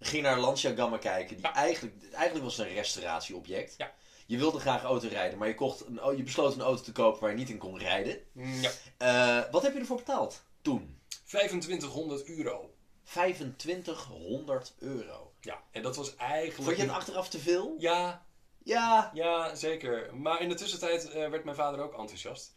[0.00, 1.36] Ging naar Lancia Gamma kijken.
[1.36, 1.54] Die Ja.
[1.54, 3.74] eigenlijk, eigenlijk was het een restauratieobject.
[3.76, 3.94] Ja.
[4.26, 6.92] Je wilde graag auto rijden, maar je, kocht een, oh, je besloot een auto te
[6.92, 8.20] kopen waar je niet in kon rijden.
[8.32, 8.70] Ja.
[8.96, 11.00] Eh, wat heb je ervoor betaald toen?
[11.24, 12.74] 2500 euro.
[13.04, 15.32] 2500 euro.
[15.40, 16.62] Ja, en dat was eigenlijk...
[16.62, 17.74] Vond je het achteraf te veel?
[17.78, 18.26] Ja,
[18.62, 19.10] Ja.
[19.14, 20.16] Ja, zeker.
[20.16, 22.54] Maar in de tussentijd eh, werd mijn vader ook enthousiast.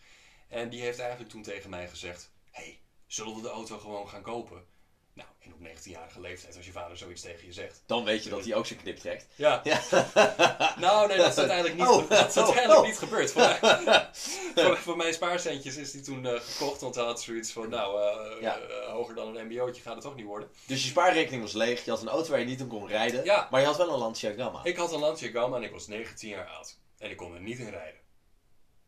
[0.48, 4.22] En die heeft eigenlijk toen tegen mij gezegd: hey, zullen we de auto gewoon gaan
[4.22, 4.66] kopen?
[5.14, 7.84] Nou, en op 19-jarige leeftijd, als je vader zoiets tegen je zegt.
[7.86, 9.28] Dan weet je dat hij ook zijn knip trekt.
[9.36, 9.62] Ja.
[9.64, 9.82] Ja.
[10.80, 12.86] Nou, nee, dat is uiteindelijk niet, Oh, dat is oh, uiteindelijk oh.
[12.86, 13.32] niet gebeurd.
[13.32, 14.10] Voor, mij,
[14.66, 16.82] voor, voor mijn spaarcentjes is die toen eh, gekocht.
[16.82, 18.58] Want hij had zoiets van: Nou, eh, Ja.
[18.58, 20.50] eh, hoger dan een MBO'tje gaat het toch niet worden.
[20.66, 21.86] Dus je spaarrekening was leeg.
[21.86, 23.24] Je had een auto waar je niet in kon rijden.
[23.24, 23.48] Ja.
[23.52, 24.64] Maar je had wel een Lancia Gamma.
[24.64, 26.78] Ik had een Lancia Gamma en ik was 19 jaar oud.
[26.98, 28.00] En ik kon er niet in rijden.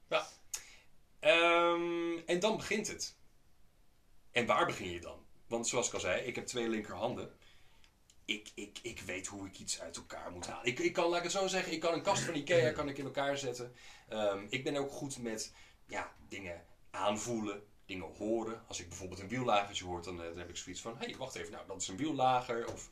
[0.09, 0.27] Ja.
[1.19, 3.15] Ehm, en dan begint het.
[4.31, 5.20] En waar begin je dan?
[5.51, 7.31] Want zoals ik al zei, ik heb twee linkerhanden.
[8.25, 10.65] Ik, ik, ik weet hoe ik iets uit elkaar moet halen.
[10.65, 12.89] Ik, ik kan, laat ik het zo zeggen, ik kan een kast van Ikea kan
[12.89, 13.73] ik in elkaar zetten.
[14.09, 15.53] Ehm, ik ben ook goed met
[15.87, 18.63] ja, dingen aanvoelen, dingen horen.
[18.67, 20.97] Als ik bijvoorbeeld een wiellagertje hoor, dan, eh, dan heb ik zoiets van...
[20.97, 22.67] Hé, hey, wacht even, nou, dat is een wiellager.
[22.73, 22.89] Of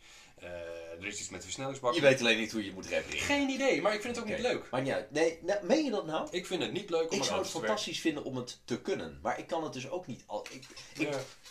[0.99, 1.93] er is iets met de versnellingsbak.
[1.93, 3.25] Je weet alleen niet hoe je moet repareren.
[3.25, 4.69] Geen idee, maar ik vind het ook niet leuk.
[4.71, 5.11] Maar niet uit.
[5.11, 6.27] Nee, nou, meen je dat nou?
[6.31, 9.19] Ik vind het niet leuk om Ik zou het fantastisch vinden om het te kunnen.
[9.21, 10.23] Maar ik kan het dus ook niet.
[10.25, 10.63] Al, ik.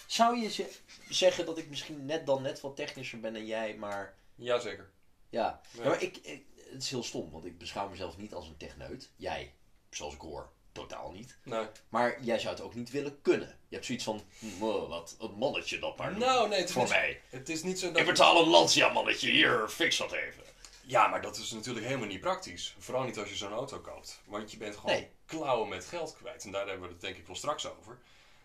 [0.07, 0.73] Zou je ze-
[1.09, 4.91] zeggen dat ik misschien net dan net wat technischer ben dan jij, maar Ja, jazeker.
[5.29, 5.61] ja.
[5.73, 5.83] Ja.
[5.83, 8.57] Ja, maar ik, ik- het is heel stom, want ik beschouw mezelf niet als een
[8.57, 9.09] techneut.
[9.17, 9.53] Jij,
[9.91, 11.37] zoals ik hoor, totaal niet.
[11.43, 11.67] Nee.
[11.89, 13.49] Maar jij zou het ook niet willen kunnen.
[13.69, 16.19] Je hebt zoiets van, hm, oh, wat een mannetje dat maar doet.
[16.19, 17.21] Nou, nee, het is, Voor niet, mij.
[17.29, 18.01] het is niet zo dat...
[18.01, 20.43] Ik betaal een Lancia mannetje, hier, fix dat even.
[20.83, 22.75] Ja, maar dat is natuurlijk helemaal niet praktisch.
[22.79, 24.21] Vooral niet als je zo'n auto koopt.
[24.27, 25.11] Want je bent gewoon Nee.
[25.27, 26.45] klauwen met geld kwijt.
[26.45, 27.99] En daar hebben we het denk ik wel straks over.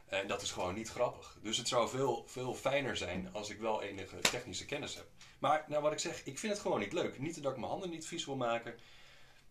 [0.07, 1.37] En dat is gewoon niet grappig.
[1.41, 5.05] Dus het zou veel, veel fijner zijn als ik wel enige technische kennis heb.
[5.39, 7.19] Maar nou, wat ik zeg, ik vind het gewoon niet leuk.
[7.19, 8.79] Niet dat ik mijn handen niet vies wil maken.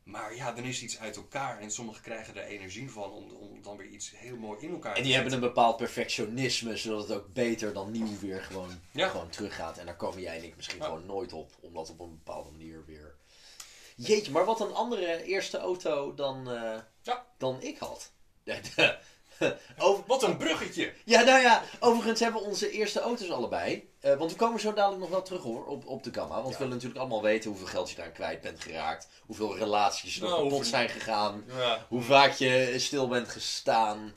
[0.04, 1.60] Maar ja, dan is iets uit elkaar.
[1.60, 4.90] En sommigen krijgen er energie van om, om dan weer iets heel mooi in elkaar
[4.90, 8.80] En te die hebben een bepaald perfectionisme, zodat het ook beter dan nieuw weer gewoon,
[8.92, 9.08] Ja.
[9.08, 9.78] gewoon teruggaat.
[9.78, 10.84] En daar komen jij en ik misschien Ja.
[10.84, 13.14] gewoon nooit op, om dat op een bepaalde manier weer...
[13.96, 17.26] Jeetje, maar wat een andere eerste auto dan, eh, Ja.
[17.38, 18.12] dan ik had.
[19.78, 20.92] Over, Wat een bruggetje!
[21.04, 23.91] ja, nou ja, overigens hebben we onze eerste auto's allebei.
[24.02, 26.34] Eh, want we komen zo dadelijk nog wel terug hoor, op, op de Gamma.
[26.34, 26.50] Want Ja.
[26.52, 29.08] we willen natuurlijk allemaal weten hoeveel geld je daar kwijt bent geraakt.
[29.26, 31.44] Hoeveel relaties er Nou, kapot zijn gegaan.
[31.48, 31.86] Ja.
[31.88, 34.12] Hoe vaak je stil bent gestaan.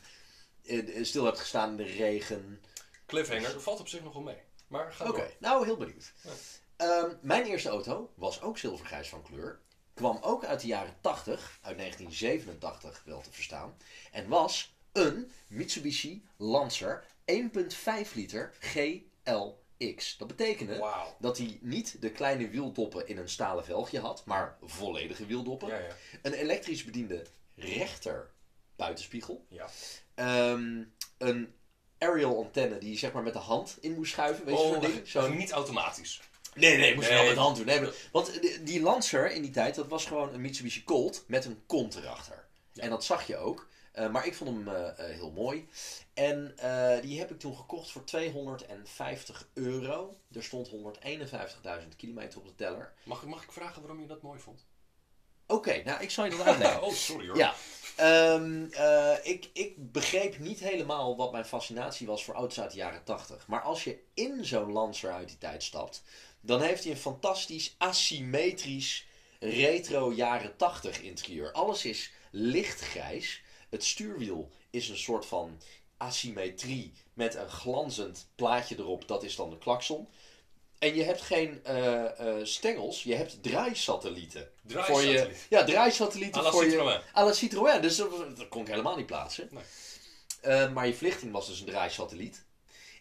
[0.66, 2.62] eh, Stil hebt gestaan in de regen.
[3.06, 4.38] Cliffhanger, valt op zich nog wel mee.
[4.68, 5.32] Maar ga Oké, door.
[5.40, 6.14] nou heel benieuwd.
[6.24, 6.30] Ja.
[6.76, 9.60] Ehm, mijn eerste auto was ook zilvergrijs van kleur.
[9.94, 13.78] Kwam ook uit de jaren 80, uit 1987 wel te verstaan.
[14.12, 18.54] En was een Mitsubishi Lancer 1.5 liter
[20.18, 25.26] Dat betekende dat hij niet de kleine wieldoppen in een stalen velgje had, maar volledige
[25.26, 25.68] wieldoppen.
[25.68, 25.96] Ja, ja.
[26.22, 28.32] Een elektrisch bediende rechter
[28.76, 29.46] buitenspiegel.
[29.50, 29.70] ja.
[30.16, 30.84] Ehm,
[31.18, 31.54] een
[31.98, 34.46] aerial antenne die je zeg maar met de hand in moest schuiven.
[34.46, 35.08] Weet je zo'n ding?
[35.08, 36.22] Zo niet automatisch.
[36.54, 37.20] Nee, nee, moest je Nee.
[37.20, 37.66] wel met de hand doen.
[37.66, 41.24] Nee, maar- want die, die Lancer in die tijd, dat was gewoon een Mitsubishi Colt
[41.28, 42.46] met een kont erachter.
[42.76, 43.68] En dat zag je ook.
[43.96, 45.68] Eh, maar ik vond hem eh, eh, heel mooi.
[46.14, 46.56] En
[47.02, 50.16] die heb ik toen gekocht voor 250 euro.
[50.32, 52.94] Er stond 151.000 kilometer op de teller.
[53.04, 54.66] Mag, mag ik vragen waarom je dat mooi vond?
[55.48, 56.82] Oké, nou ik zal je dat uitleggen.
[56.82, 57.38] oh, sorry hoor.
[57.38, 57.54] Ja,
[57.96, 62.78] Ehm, eh, ik, ik begreep niet helemaal wat mijn fascinatie was voor auto's uit de
[62.78, 63.48] jaren 80.
[63.48, 66.04] Maar als je in zo'n Lancer uit die tijd stapt,
[66.42, 69.08] dan heeft hij een fantastisch asymmetrisch
[69.40, 71.52] retro jaren 80 interieur.
[71.52, 73.44] Alles is lichtgrijs.
[73.70, 75.62] Het stuurwiel is een soort van
[75.98, 79.08] asymmetrie met een glanzend plaatje erop.
[79.08, 80.08] Dat is dan de klakson.
[80.80, 84.50] En je hebt geen eh, eh, stengels, je hebt draaisatellieten.
[84.68, 85.46] Voor je, Draaisatelliet.
[85.50, 86.70] ja, draaisatellieten À voor je.
[86.70, 87.02] Citroën.
[87.02, 89.50] À la Citroën, dus dat, dat kon ik helemaal niet plaatsen.
[89.52, 89.64] Nee.
[90.42, 92.44] Eh, maar je verlichting was dus een draaisatelliet.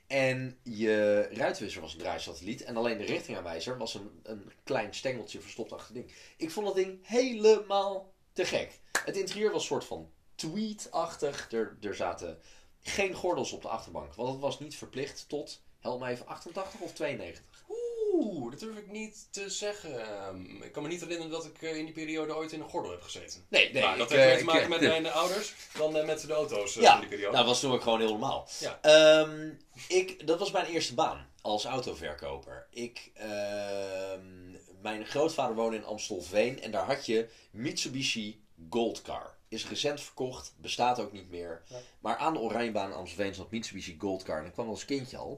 [0.07, 2.65] En je ruitwisser was een draaisatelliet.
[2.65, 6.17] En alleen de richtingaanwijzer was een, een klein stengeltje verstopt achter het ding.
[6.37, 8.81] Ik vond dat ding helemaal te gek.
[9.05, 11.53] Het interieur was een soort van tweed-achtig.
[11.53, 12.39] Er, er zaten
[12.81, 14.15] geen gordels op de achterbank.
[14.15, 17.65] Want het was niet verplicht tot, help me even, 88 of 92.
[18.13, 20.07] Oeh, dat durf ik niet te zeggen.
[20.07, 22.69] Ehm, ik kan me niet herinneren dat ik eh, in die periode ooit in een
[22.69, 23.45] gordel heb gezeten.
[23.49, 23.83] Nee, nee.
[23.83, 26.33] maar dat ik, heeft eh, meer te maken met eh, mijn ouders dan met de
[26.33, 27.33] auto's Ja, in die periode.
[27.33, 28.49] Nou, dat was toen ook gewoon heel normaal.
[28.59, 28.79] Ja.
[28.83, 29.51] Ehm,
[29.89, 32.67] ik, dat was mijn eerste baan als autoverkoper.
[32.71, 34.51] Ik, ehm,
[34.83, 39.35] mijn grootvader woonde in Amstelveen en daar had je Mitsubishi Goldcar.
[39.55, 41.63] Is recent verkocht, bestaat ook niet meer.
[41.69, 41.77] Ja.
[42.01, 44.39] Maar aan de Oranjebaan in Amstelveen zat Mitsubishi Goldcar.
[44.39, 45.35] En ik kwam als kindje al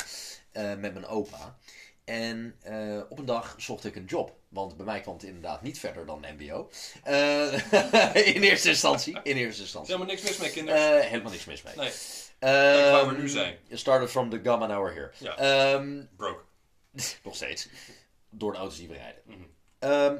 [0.52, 1.58] eh, met mijn opa.
[2.04, 4.36] En eh, op een dag zocht ik een job.
[4.48, 6.70] Want bij mij kwam het inderdaad niet verder dan MBO.
[7.02, 7.52] Eh,
[8.34, 9.18] in eerste instantie.
[9.22, 9.94] In eerste Er instantie.
[9.94, 11.08] helemaal niks mis mee, kinderen.
[11.08, 11.74] Helemaal niks mis mee.
[11.76, 11.92] nee,
[12.38, 13.58] Ehm, waar we nu zijn.
[13.70, 15.12] Started from the gamma, now we're here.
[15.18, 15.36] Ja.
[15.36, 16.42] Ehm, broke.
[17.24, 17.68] nog steeds.
[18.30, 19.22] Door de auto's die we rijden.
[19.24, 19.38] Mhm.
[19.78, 20.16] Ehm,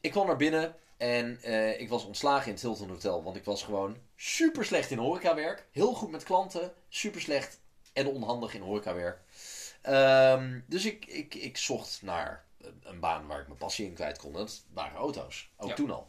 [0.00, 3.22] ik kwam naar binnen en eh, ik was ontslagen in het Hilton Hotel.
[3.22, 5.66] Want ik was gewoon super slecht in horecawerk.
[5.72, 6.72] Heel goed met klanten.
[6.88, 7.60] Super slecht
[7.92, 9.18] en onhandig in horecawerk.
[9.82, 13.94] Ehm, dus ik, ik, ik zocht naar een- een baan waar ik mijn passie in
[13.94, 14.32] kwijt kon.
[14.32, 15.50] Dat waren auto's.
[15.56, 15.74] Ook Ja.
[15.74, 16.06] toen al.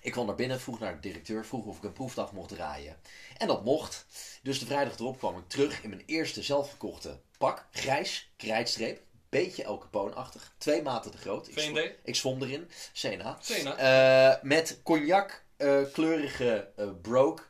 [0.00, 2.96] Ik kwam naar binnen, vroeg naar de directeur, vroeg of ik een proefdag mocht draaien.
[3.36, 4.06] En dat mocht.
[4.42, 7.66] Dus de vrijdag erop kwam ik terug in mijn eerste zelfgekochte pak.
[7.70, 10.54] Grijs, krijtstreep, beetje El Capone-achtig.
[10.58, 11.48] Twee maten te groot.
[11.48, 12.70] Ik, ik zwom erin.
[12.92, 13.36] Sena.
[13.40, 13.76] Sena.
[13.76, 17.42] Eh, met cognac eh, kleurige eh, broke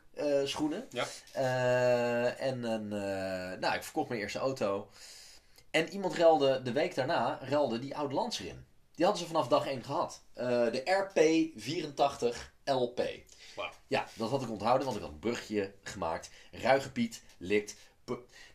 [0.43, 0.87] schoenen.
[0.89, 1.05] Ja.
[2.37, 2.87] En een,
[3.59, 4.89] nou, ik verkocht mijn eerste auto.
[5.71, 8.65] En iemand ruilde de week daarna ruilde die oude Lancer in.
[8.99, 10.21] Die hadden ze vanaf dag 1 gehad.
[10.33, 13.01] Eh, de RP84 LP.
[13.87, 16.29] Ja, dat had ik onthouden, want ik had een brugje gemaakt.
[16.51, 17.75] Ruige Piet, likt.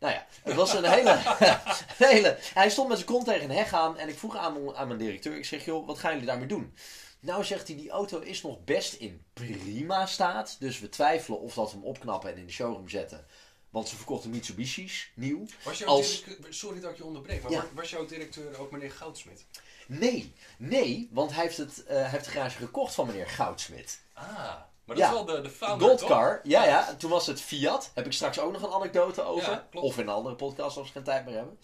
[0.01, 1.11] Nou ja, het was een hele,
[1.99, 2.37] een hele...
[2.55, 4.99] Hij stond met zijn kont tegen een heg aan en ik vroeg aan, aan mijn
[4.99, 5.37] directeur.
[5.37, 6.75] Ik zeg, joh, wat gaan jullie daarmee doen?
[7.21, 10.57] Nou, zegt hij, die auto is nog best in prima staat.
[10.59, 13.27] Dus we twijfelen of dat we hem opknappen en in de showroom zetten.
[13.71, 15.47] Want ze verkochten Mitsubishi's, nieuw.
[15.63, 17.61] Was jouw als- directeur- Sorry dat ik je onderbreek, maar Ja.
[17.61, 19.45] was- was jouw directeur ook meneer Goudsmit?
[19.87, 24.01] Nee, nee, want hij heeft, het, eh, hij heeft de garage gekocht van meneer Goudsmit.
[24.13, 25.07] Ah, maar dat Ja.
[25.11, 26.53] is wel de, de founder, Goldcar, toch?
[26.53, 26.89] ja, ja.
[26.89, 27.91] En toen was het Fiat.
[27.95, 29.51] Heb ik straks ook nog een anekdote over.
[29.51, 31.59] Ja, of in een andere podcast als we geen tijd meer hebben.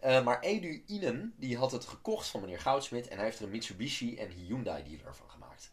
[0.00, 3.08] Eh, maar Edu Inen, die had het gekocht van meneer Goudsmit.
[3.08, 5.70] En hij heeft er een Mitsubishi en Hyundai dealer van gemaakt.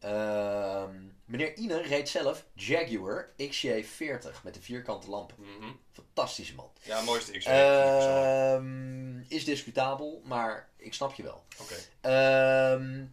[0.00, 5.36] Ehm, meneer Inen reed zelf Jaguar XJ40 met de vierkante lampen.
[5.38, 5.70] Mhm.
[5.92, 6.70] Fantastische man.
[6.82, 7.44] Ja, mooiste X.
[7.44, 11.42] Ehm, is discutabel, maar ik snap je wel.
[11.60, 11.74] Oké.
[12.00, 13.04] Ehm,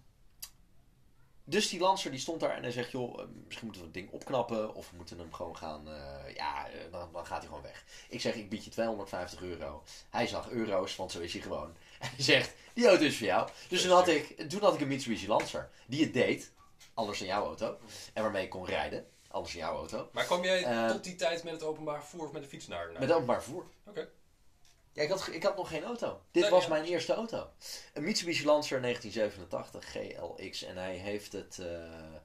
[1.49, 3.93] dus die Lancer die stond daar en hij zegt, joh, eh, misschien moeten we het
[3.97, 7.47] ding opknappen of we moeten hem gewoon gaan, eh, ja, eh, dan, dan gaat hij
[7.47, 7.85] gewoon weg.
[8.09, 9.83] Ik zeg, ik bied je 250 euro.
[10.09, 11.75] Hij zag euro's, want zo is hij gewoon.
[11.99, 13.49] En hij zegt, die auto is voor jou.
[13.67, 16.51] Dus toen had ik, toen had ik een Mitsubishi Lancer, die het deed,
[16.93, 17.77] anders dan jouw auto,
[18.13, 21.43] en waarmee ik kon rijden, anders dan jouw auto, Maar kwam jij tot die tijd
[21.43, 22.91] met het openbaar vervoer of met de fiets naar?
[22.91, 22.99] naar...
[22.99, 23.65] met openbaar vervoer.
[23.85, 24.09] Oké.
[24.99, 26.21] Ja, ik had, ik had nog geen auto.
[26.31, 26.69] Dit Nee, was ja.
[26.69, 27.49] mijn eerste auto.
[27.93, 30.63] Een Mitsubishi Lancer 1987 GLX.
[30.63, 32.15] En hij heeft het eh,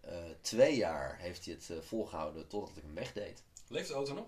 [0.00, 3.42] eh, twee jaar heeft hij het eh, volgehouden totdat ik hem wegdeed.
[3.68, 4.26] Leeft de auto nog?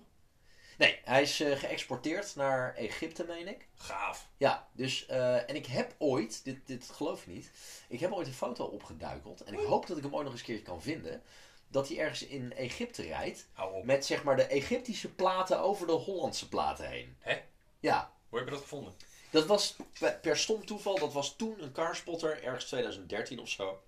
[0.77, 3.67] Nee, hij is geëxporteerd naar Egypte, meen ik.
[3.75, 4.29] Gaaf.
[4.37, 7.51] Ja, dus, en ik heb ooit, dit, dit geloof je niet,
[7.87, 9.43] ik heb ooit een foto opgeduikeld.
[9.43, 11.23] En ik hoop dat ik hem ooit nog eens een keertje kan vinden.
[11.67, 13.47] Dat hij ergens in Egypte rijdt.
[13.83, 17.15] Met zeg maar de Egyptische platen over de Hollandse platen heen.
[17.19, 17.41] Hè?
[17.83, 18.93] Ja, Hoe heb je dat gevonden?
[19.29, 19.75] Dat was
[20.21, 23.81] per, stom toeval, dat was toen een carspotter, ergens 2013 of zo.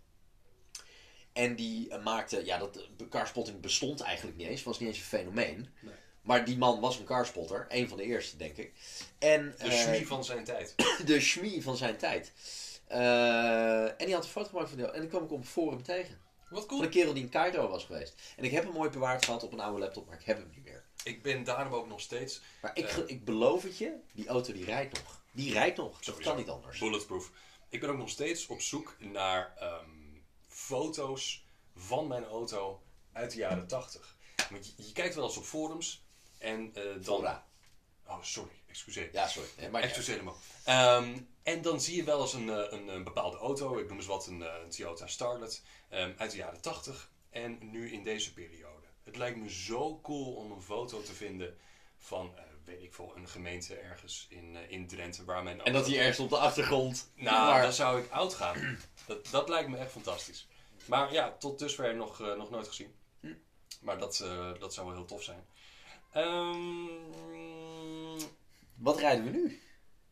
[1.33, 4.97] En die eh, maakte, ja, dat eh, carspotting bestond eigenlijk niet eens, was niet eens
[4.97, 5.69] een fenomeen.
[5.79, 5.93] Nee.
[6.21, 8.73] Maar die man was een carspotter, een van de eerste, denk ik.
[9.19, 10.75] En, De eh, schmie van zijn tijd.
[11.05, 12.31] de schmie van zijn tijd.
[12.87, 15.83] En die had een foto gemaakt van die En die kwam ik op een forum
[15.83, 16.19] tegen.
[16.49, 16.83] Wat Van cool.
[16.83, 18.33] een kerel die in Cairo was geweest.
[18.37, 20.49] En ik heb hem mooi bewaard gehad op een oude laptop, maar ik heb hem
[20.55, 20.84] niet meer.
[21.05, 22.97] Ik ben daarom ook nog steeds Maar ik, Eh.
[23.07, 25.21] ik beloof het je, die auto die rijdt nog.
[25.31, 25.99] Die rijdt nog.
[25.99, 26.79] Dat kan niet anders.
[26.79, 27.31] bulletproof.
[27.69, 29.89] Ik ben ook nog steeds op zoek naar ehm,
[30.47, 34.17] foto's van mijn auto uit de jaren 80.
[34.49, 36.03] Want je, je kijkt wel eens op forums
[36.37, 37.03] en eh, dan...
[37.03, 37.47] Fora.
[38.07, 39.09] Oh, sorry, excuseer.
[39.13, 39.49] Ja, sorry.
[39.57, 40.31] Nee, maar Excuseer me.
[40.63, 43.97] Ehm, en dan zie je wel eens een, eh, een, een bepaalde auto, ik noem
[43.97, 48.33] eens wat een, een Toyota Starlet, ehm, uit de jaren 80 en nu in deze
[48.33, 48.74] periode.
[49.05, 51.57] Het lijkt me zo cool om een foto te vinden
[51.97, 55.73] van, eh, weet ik veel, een gemeente ergens in, eh, in Drenthe waar mijn En
[55.73, 57.11] dat hij ergens op de achtergrond.
[57.15, 58.77] Nou, maar, dan zou ik oud gaan.
[59.07, 60.47] Dat, dat lijkt me echt fantastisch.
[60.85, 62.95] Maar ja, tot dusver nog, eh, nog nooit gezien.
[63.19, 63.33] Hm.
[63.81, 64.25] Maar dat,
[64.59, 65.45] dat zou wel heel tof zijn.
[66.11, 66.87] Ehm,
[68.75, 69.61] Wat rijden we nu?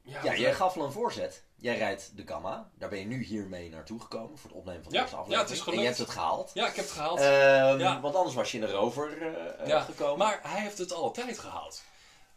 [0.04, 1.44] Ja, jij gaf al een voorzet.
[1.56, 2.72] Jij rijdt de Gamma.
[2.78, 5.22] Daar ben je nu hiermee naartoe gekomen voor het opnemen van de Ja, eerste ja,
[5.22, 5.50] aflevering.
[5.50, 5.98] het is en je gelukt.
[5.98, 6.52] hebt het gehaald.
[6.54, 7.20] Ja, ik heb het gehaald.
[7.20, 8.02] Ehm, Ja.
[8.02, 10.18] Want anders was je in de rover eh, eh, ja, gekomen.
[10.18, 11.84] maar hij heeft het altijd gehaald.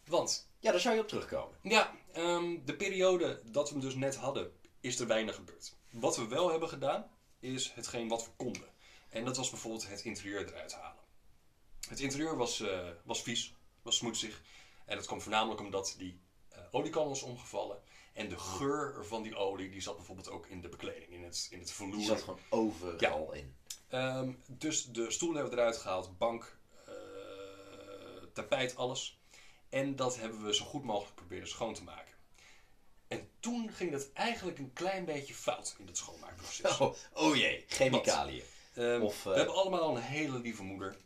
[0.07, 1.59] Want Ja, daar zou je op terugkomen.
[1.63, 5.75] Ja, ehm, de periode dat we hem dus net hadden, is er weinig gebeurd.
[5.91, 8.69] Wat we wel hebben gedaan, is hetgeen wat we konden.
[9.09, 11.05] En dat was bijvoorbeeld het interieur eruit halen.
[11.89, 14.43] Het interieur was, eh, was vies, was smoetsig.
[14.85, 16.21] En dat kwam voornamelijk omdat die
[16.77, 17.79] oliekan was omgevallen.
[18.13, 21.49] En de geur van die olie, die zat bijvoorbeeld ook in de bekleding, in het,
[21.51, 21.97] in het verloer.
[21.97, 23.57] Die zat gewoon overal in.
[23.89, 26.93] Ehm, dus de stoelen hebben we eruit gehaald, bank, eh,
[28.33, 29.19] tapijt, alles.
[29.69, 32.15] En dat hebben we zo goed mogelijk proberen schoon te maken.
[33.09, 36.79] En toen ging het eigenlijk een klein beetje fout in het schoonmaakproces.
[36.79, 36.95] Oh,
[37.27, 38.43] oh jee, chemicaliën.
[38.75, 40.97] Ehm, of, eh, We hebben allemaal een hele lieve moeder.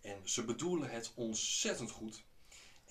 [0.00, 2.22] En ze bedoelen het ontzettend goed.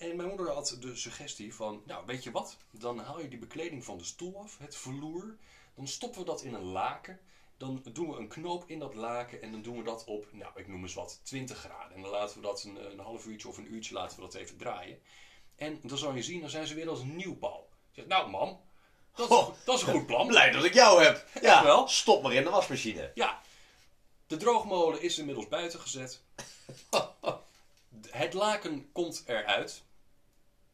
[0.00, 2.56] En mijn moeder had de suggestie van, nou weet je wat?
[2.70, 5.36] Dan haal je die bekleding van de stoel af, het vloer.
[5.74, 7.20] Dan stoppen we dat in een laken.
[7.56, 10.52] Dan doen we een knoop in dat laken en dan doen we dat op, nou
[10.54, 11.96] ik noem eens wat, 20 graden.
[11.96, 14.34] En dan laten we dat een, een half uurtje of een uurtje laten we dat
[14.34, 14.98] even draaien.
[15.56, 17.38] En dan zal je zien, dan zijn ze weer als een nieuw
[17.92, 18.60] zegt, nou mam,
[19.14, 19.48] dat is, Oh.
[19.64, 20.26] dat is een goed plan.
[20.26, 21.26] Blij dat ik jou heb.
[21.42, 21.88] Ja, wel.
[21.88, 23.10] stop maar in de wasmachine.
[23.14, 23.42] Ja,
[24.26, 26.22] de droogmolen is inmiddels buiten gezet.
[28.10, 29.82] Het laken komt eruit.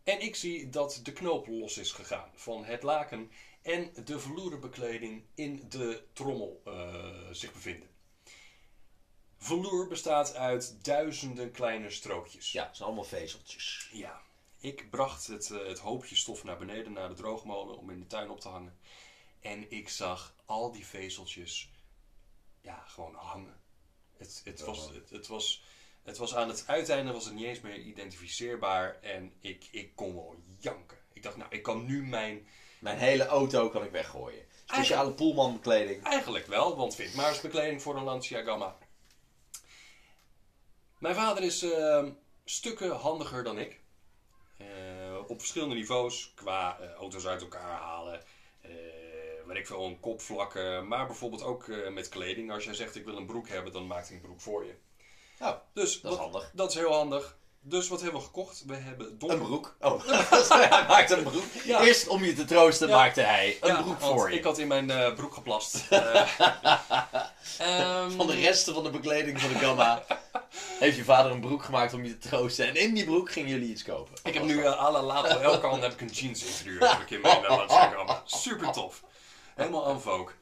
[0.06, 3.30] En ik zie dat de knoop los is gegaan van het laken
[3.62, 7.88] en de vloerenbekleding in de trommel eh, zich bevinden.
[9.36, 12.52] Vloer bestaat uit duizenden kleine strookjes.
[12.52, 13.88] Ja, het zijn allemaal vezeltjes.
[13.92, 14.22] Ja,
[14.58, 18.06] ik bracht het, eh, het hoopje stof naar beneden naar de droogmolen om in de
[18.06, 18.78] tuin op te hangen.
[19.40, 21.70] En ik zag al die vezeltjes
[22.60, 23.60] ja, gewoon hangen.
[24.16, 25.62] Het, het, was, het, het, was,
[26.06, 30.14] het was aan het uiteinde was het niet eens meer identificeerbaar en ik, ik kon
[30.14, 30.98] wel janken.
[31.12, 32.46] Ik dacht, nou, ik kan nu mijn...
[32.78, 34.44] Mijn hele auto kan ik weggooien.
[34.64, 36.02] Speciale poelmanbekleding.
[36.02, 38.76] Eigenlijk wel, want vind maar eens bekleding voor een Lancia Gamma.
[40.98, 42.04] Mijn vader is eh,
[42.44, 43.80] stukken handiger dan ik.
[44.58, 44.66] Eh,
[45.26, 48.24] op verschillende niveaus, qua eh, auto's uit elkaar halen,
[48.60, 48.70] eh
[49.46, 52.52] weet ik veel, een kop vlakken, maar bijvoorbeeld ook met kleding.
[52.52, 54.74] Als jij zegt ik wil een broek hebben, dan maakt hij een broek voor je.
[55.38, 56.50] Nou, Dus dat is wat- handig.
[56.54, 57.36] dat is heel handig.
[57.60, 58.62] Dus wat hebben we gekocht?
[58.66, 59.38] We hebben donker...
[59.38, 59.76] Een broek.
[59.80, 60.06] Oh,
[60.48, 61.42] hij maakt een broek.
[61.64, 61.80] Ja.
[61.80, 62.96] Eerst om je te troosten Ja.
[62.96, 64.36] maakte hij een Ja, broek voor je.
[64.36, 65.84] Ik had in mijn eh, broek geplast.
[67.58, 70.02] Ehm, Van de resten van de bekleding van de Gamma
[70.78, 72.68] heeft je vader een broek gemaakt om je te troosten.
[72.68, 74.14] En in die broek gingen jullie iets kopen.
[74.24, 77.10] Ik heb nu uh, à la Lato Elkan heb ik een jeans interieur heb ik
[77.10, 78.22] in mijn uh, Gamma.
[78.24, 79.02] Super tof.
[79.54, 80.34] Helemaal en vogue.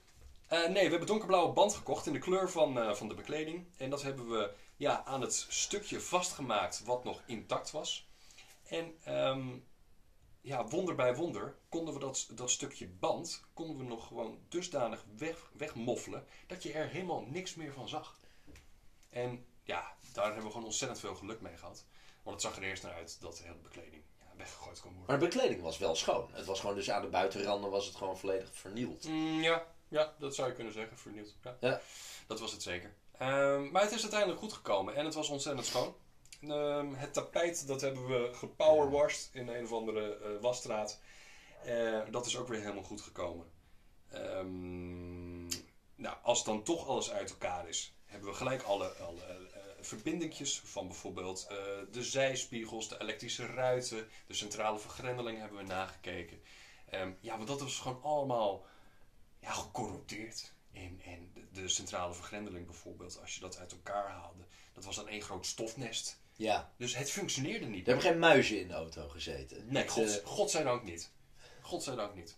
[0.49, 3.67] Eh, nee, we hebben donkerblauwe band gekocht in de kleur van, eh, van de bekleding.
[3.77, 8.09] En dat hebben we ja, aan het stukje vastgemaakt wat nog intact was.
[8.65, 9.59] En ehm,
[10.41, 15.05] ja, wonder bij wonder konden we dat, dat stukje band konden we nog gewoon dusdanig
[15.17, 18.19] weg, wegmoffelen dat je er helemaal niks meer van zag.
[19.11, 21.85] En ja, daar hebben we gewoon ontzettend veel geluk mee gehad.
[22.23, 25.11] Want het zag er eerst naar uit dat de hele bekleding ja, weggegooid kon worden.
[25.11, 26.31] Maar de bekleding was wel schoon.
[26.33, 29.05] Het was gewoon dus aan de buitenranden was het gewoon volledig vernield.
[29.05, 31.35] Mm, ja, ja, dat zou je kunnen zeggen, vernieuwd.
[31.43, 31.57] Ja.
[31.61, 31.81] Ja.
[32.27, 32.95] Dat was het zeker.
[33.19, 35.95] Ehm, maar het is uiteindelijk goed gekomen en het was ontzettend schoon.
[36.41, 41.01] Ehm, het tapijt, dat hebben we gepowerwashed in een of andere eh, wasstraat.
[41.65, 43.47] Eh, dat is ook weer helemaal goed gekomen.
[44.11, 45.47] Ehm,
[45.95, 50.61] nou, als dan toch alles uit elkaar is, hebben we gelijk alle, alle eh, verbindingjes
[50.65, 51.49] van bijvoorbeeld
[51.91, 56.43] de zijspiegels, de elektrische ruiten, de centrale vergrendeling hebben we nagekeken.
[57.21, 58.67] Ja, want dat was gewoon allemaal
[59.41, 60.53] ja, gecorrupteerd.
[61.65, 65.47] De, centrale vergrendeling bijvoorbeeld, als je dat uit elkaar haalde, dat was dan één groot
[65.47, 66.19] stofnest.
[66.37, 66.73] Ja.
[66.77, 67.87] Dus het functioneerde niet.
[67.87, 69.65] Er hebben geen muizen in de auto gezeten.
[69.67, 71.11] Nee, god, eh, godzijdank niet.
[71.61, 72.37] Godzijdank niet.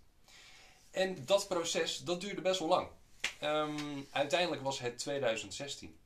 [0.91, 2.89] En dat proces, dat duurde best wel lang.
[3.41, 5.99] Ehm, uiteindelijk was het 2016.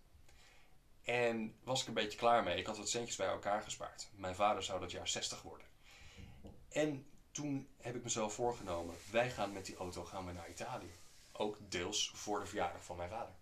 [1.02, 2.58] En was ik een beetje klaar mee.
[2.58, 4.08] Ik had wat centjes bij elkaar gespaard.
[4.14, 5.66] Mijn vader zou dat jaar 60 worden.
[6.68, 10.99] En toen heb ik mezelf voorgenomen, wij gaan met die auto gaan we naar Italië.
[11.40, 13.34] Ook deels voor de verjaardag van mijn vader.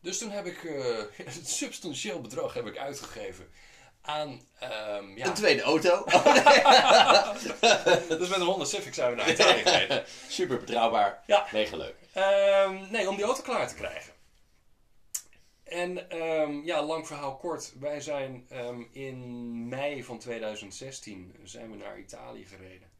[0.00, 3.50] Dus toen heb ik eh, een substantieel bedrag heb ik uitgegeven
[4.00, 4.40] aan...
[4.58, 6.04] ehm, ja, Een tweede auto.
[8.18, 10.04] dus met een Honda Civic zijn we naar Italië gereden.
[10.28, 11.22] Super betrouwbaar.
[11.26, 11.46] Ja.
[11.52, 11.96] Mega leuk.
[12.12, 14.12] Ehm, nee, om die auto klaar te krijgen.
[15.64, 17.72] En ehm, ja, lang verhaal kort.
[17.78, 18.48] Wij zijn
[18.92, 22.91] in mei van 2016 zijn we naar Italië gereden.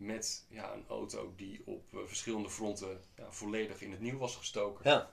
[0.00, 4.36] Met ja, een auto die op eh, verschillende fronten ja, volledig in het nieuw was
[4.36, 4.90] gestoken.
[4.90, 5.10] Ja.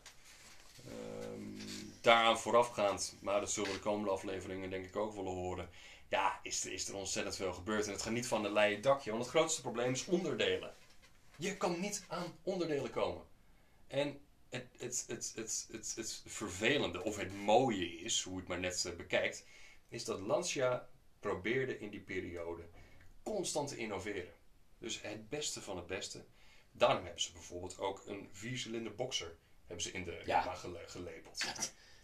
[0.88, 1.60] Ehm,
[2.02, 5.70] daaraan voorafgaand, maar dat zullen we de komende afleveringen denk ik ook willen horen,
[6.10, 7.86] ja, is, er- is er ontzettend veel gebeurd.
[7.86, 10.74] En het gaat niet van een leien dakje, want het grootste probleem is onderdelen.
[11.38, 13.24] Je kan niet aan onderdelen komen.
[13.88, 14.20] En
[14.50, 18.86] het, het, het, het, het, het vervelende, of het mooie is, hoe het maar net
[18.86, 19.44] eh, bekijkt,
[19.90, 22.64] is dat Lancia probeerde in die periode
[23.24, 24.34] constant te innoveren.
[24.80, 26.26] Dus het beste van het beste.
[26.72, 30.42] Daarom hebben ze bijvoorbeeld ook een viercilinder boxer hebben ze in de Ja.
[30.42, 31.44] Gamma gele- gelabeld.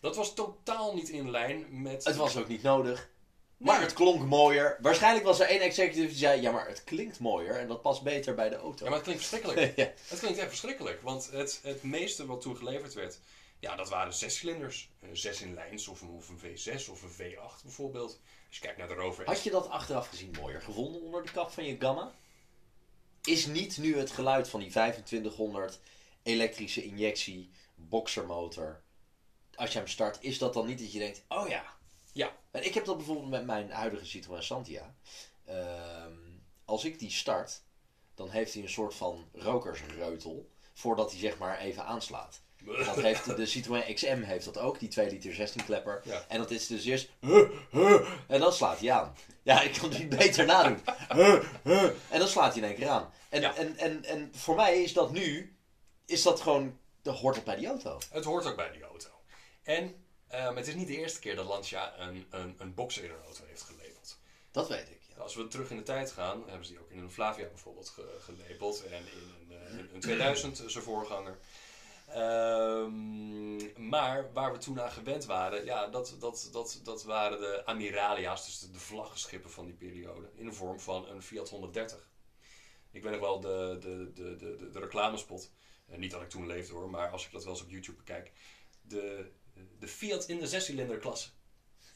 [0.01, 2.03] Dat was totaal niet in lijn met...
[2.03, 3.09] Het was ook niet nodig.
[3.57, 4.77] Maar het klonk mooier.
[4.81, 8.01] Waarschijnlijk was er één executive die zei: Ja, maar het klinkt mooier en dat past
[8.03, 8.83] beter bij de auto.
[8.83, 9.75] Ja, maar het klinkt verschrikkelijk.
[9.77, 9.91] Ja.
[10.07, 13.19] Het klinkt echt verschrikkelijk, want het, het meeste wat toen geleverd werd,
[13.59, 14.89] ja, dat waren zescilinders.
[14.99, 18.19] Een 6 in lijns of een, of een V6 of een V8 bijvoorbeeld.
[18.47, 21.31] Als je kijkt naar de Rover Had je dat achteraf gezien mooier gevonden onder de
[21.31, 22.13] kap van je Gamma?
[23.23, 25.79] Is niet nu het geluid van die 2500
[26.23, 28.81] elektrische injectie boxermotor,
[29.55, 31.63] als je hem start, is dat dan niet dat je denkt: Oh ja.
[32.11, 32.35] Ja.
[32.51, 34.95] En ik heb dat bijvoorbeeld met mijn huidige Citroën Santia.
[35.45, 36.17] Ehm,
[36.65, 37.61] als ik die start,
[38.15, 42.41] dan heeft hij een soort van rokersreutel voordat hij zeg maar even aanslaat.
[42.65, 46.01] Dat heeft de Citroën XM heeft dat ook, die 2 liter 16 klepper.
[46.05, 46.25] Ja.
[46.27, 47.09] En dat is dus eerst
[48.27, 49.15] en dan slaat hij aan.
[49.43, 50.79] Ja, ik kan het niet beter nadoen.
[52.09, 53.11] En dan slaat hij in één keer aan.
[53.29, 53.55] En, Ja.
[53.55, 55.55] en, en, en voor mij is dat nu,
[56.05, 57.97] is dat gewoon, dat hoort het bij die auto.
[58.11, 59.09] Het hoort ook bij die auto.
[59.63, 63.09] En ehm, het is niet de eerste keer dat Lancia een, een, een boxer in
[63.09, 64.19] een auto heeft gelabeld.
[64.51, 64.99] Dat weet ik.
[65.15, 65.21] Ja.
[65.21, 67.89] Als we terug in de tijd gaan, hebben ze die ook in een Flavia bijvoorbeeld
[67.89, 68.83] ge- gelabeld.
[68.85, 71.37] En in een, eh, een, een 2000, eh, zijn voorganger.
[72.07, 77.65] Ehm, maar waar we toen aan gewend waren, ja, dat, dat, dat, dat waren de
[77.65, 80.29] Amiralia's, dus de, de vlaggenschippen van die periode.
[80.35, 82.11] In de vorm van een Fiat 130.
[82.91, 85.51] Ik weet nog wel de, de, de, de, de, reclamespot.
[85.87, 87.97] Eh, niet dat ik toen leefde hoor, maar als ik dat wel eens op YouTube
[87.97, 88.31] bekijk.
[88.81, 89.31] De,
[89.79, 91.29] de Fiat in de zescilinder klasse.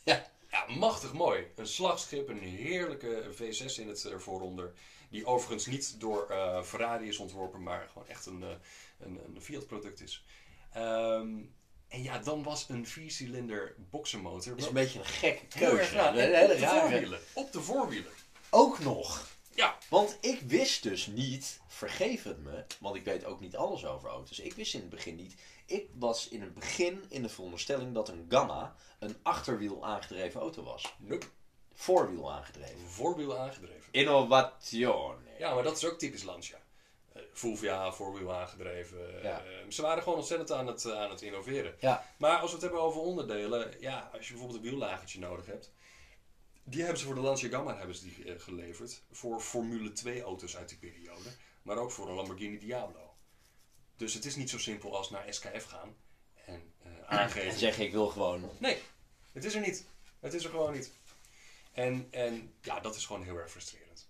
[0.04, 0.36] Ja.
[0.52, 1.52] Ja, machtig mooi.
[1.56, 4.74] Een slagschip, een heerlijke V6 in het eh, vooronder.
[5.10, 8.50] Die overigens niet door eh, Ferrari is ontworpen, maar gewoon echt een, eh,
[9.00, 10.26] een, een Fiat product is.
[10.74, 11.36] Ehm,
[11.88, 14.52] en ja, dan was een viercilinder boxermotor.
[14.52, 16.00] Het is een beetje een gekke keuze.
[16.00, 17.20] Een hele rare-.
[17.34, 18.12] Op de voorwielen.
[18.50, 19.36] Ook nog.
[19.58, 19.78] Ja.
[19.90, 24.10] Want ik wist dus niet, vergeef het me, want ik weet ook niet alles over
[24.10, 24.40] auto's.
[24.40, 25.36] Ik wist in het begin niet.
[25.66, 30.64] Ik was in het begin in de veronderstelling dat een Gamma een achterwiel aangedreven auto
[30.64, 30.96] was.
[30.98, 31.26] Nope.
[31.80, 32.88] Voorwiel aangedreven.
[32.88, 33.88] Voorwiel aangedreven.
[33.92, 35.18] Innovatione.
[35.40, 36.58] Ja, maar dat is ook typisch Lancia.
[37.14, 39.24] Eh, Fulvia, voorwiel aangedreven.
[39.24, 39.44] Ja.
[39.44, 41.76] Eh, ze waren gewoon ontzettend aan het, eh, aan het innoveren.
[41.80, 42.06] Ja.
[42.18, 45.72] Maar als we het hebben over onderdelen, ja, als je bijvoorbeeld een wiellagentje nodig hebt,
[46.64, 49.02] die hebben ze voor de Lancia Gamma hebben ze die, geleverd.
[49.12, 51.30] Voor Formule 2 auto's uit die periode,
[51.62, 53.14] maar ook voor een Lamborghini Diablo.
[53.98, 55.96] Dus het is niet zo simpel als naar SKF gaan
[56.46, 57.60] en eh, En aangeven.
[57.60, 58.50] zeg ik wil gewoon.
[58.58, 58.78] Nee,
[59.32, 59.86] het is er niet.
[60.20, 60.92] Het is er gewoon niet.
[61.78, 64.08] En, en ja, dat is gewoon heel erg frustrerend.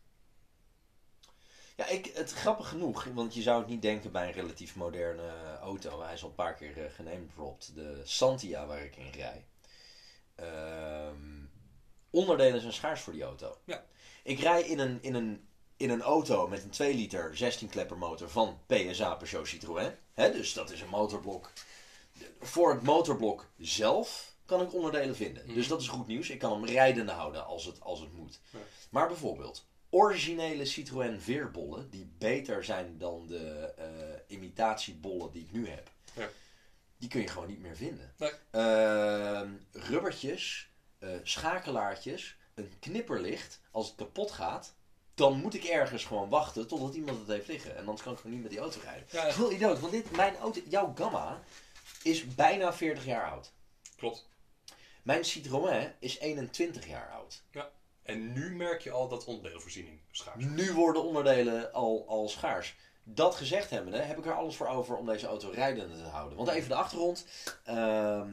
[1.75, 5.57] Ja, ik, het grappig genoeg, want je zou het niet denken bij een relatief moderne
[5.61, 6.01] auto.
[6.01, 7.75] Hij is al een paar keer uh, genamedropt.
[7.75, 9.45] De Santia waar ik in rij.
[10.35, 11.45] Ehm,
[12.09, 13.57] onderdelen zijn schaars voor die auto.
[13.63, 13.85] Ja.
[14.23, 15.47] Ik rij in een, in een,
[15.77, 19.95] in een auto met een 2 liter 16 klepper motor van PSA Peugeot Citroën.
[20.13, 21.51] Dus dat is een motorblok.
[22.39, 25.43] Voor het motorblok zelf kan ik onderdelen vinden.
[25.45, 25.53] Mhm.
[25.53, 26.29] Dus dat is goed nieuws.
[26.29, 28.39] Ik kan hem rijdende houden als het, als het moet.
[28.49, 28.59] Ja.
[28.89, 33.87] Maar bijvoorbeeld originele Citroën veerbollen, die beter zijn dan de eh,
[34.27, 36.27] imitatiebollen die ik nu heb, Ja.
[36.97, 38.13] die kun je gewoon niet meer vinden.
[38.17, 38.31] Nee.
[38.51, 40.69] Ehm, rubbertjes,
[40.99, 44.73] eh, schakelaartjes, een knipperlicht, als het kapot gaat,
[45.13, 47.71] dan moet ik ergens gewoon wachten totdat iemand het heeft liggen.
[47.75, 49.05] En anders kan ik gewoon niet met die auto rijden.
[49.11, 51.43] Ja, is heel idioot, want dit, mijn auto, jouw Gamma,
[52.03, 53.51] is bijna 40 jaar oud.
[53.95, 54.27] klopt.
[55.07, 57.43] Mijn Citroën is 21 jaar oud.
[58.03, 60.49] En nu merk je al dat onderdeelvoorziening schaars is.
[60.49, 62.75] Nu worden onderdelen al, al schaars.
[63.03, 66.37] Dat gezegd hebbende, heb ik er alles voor over om deze auto rijdende te houden.
[66.37, 67.25] Want even de achtergrond.
[67.63, 68.29] Ehm,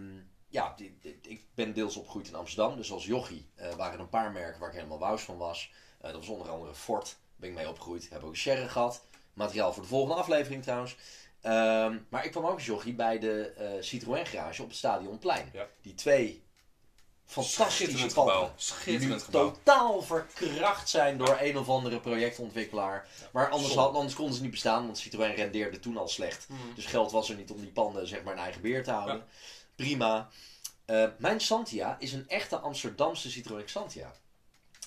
[0.49, 0.75] ja,
[1.23, 2.77] ik ben deels opgegroeid in Amsterdam.
[2.77, 5.73] Dus als jochie eh, waren er een paar merken waar ik helemaal wous van was.
[6.01, 7.17] Eh, dat was onder andere Ford.
[7.37, 8.11] Ben ik mee opgegroeid.
[8.11, 9.05] Heb ook een Sherry gehad.
[9.33, 10.97] Materiaal voor de volgende aflevering trouwens.
[11.41, 15.51] Ehm, maar ik kwam ook als jochie bij de eh, Citroën garage op het Stadionplein.
[15.53, 15.67] Ja.
[15.83, 16.44] Die twee
[17.27, 18.43] fantastische Schitterend panden.
[18.43, 19.51] nu Schitterend gebouw.
[19.51, 23.09] totaal verkracht zijn door een of andere projectontwikkelaar.
[23.33, 26.49] Maar anders, had, anders konden ze niet bestaan, want Citroën rendeerde toen al slecht.
[26.49, 26.75] Mhm.
[26.75, 29.25] Dus geld was er niet om die panden zeg maar in eigen beheer te houden.
[29.77, 30.29] Prima.
[30.85, 34.13] Eh, mijn Santia is een echte Amsterdamse Citroën Santia.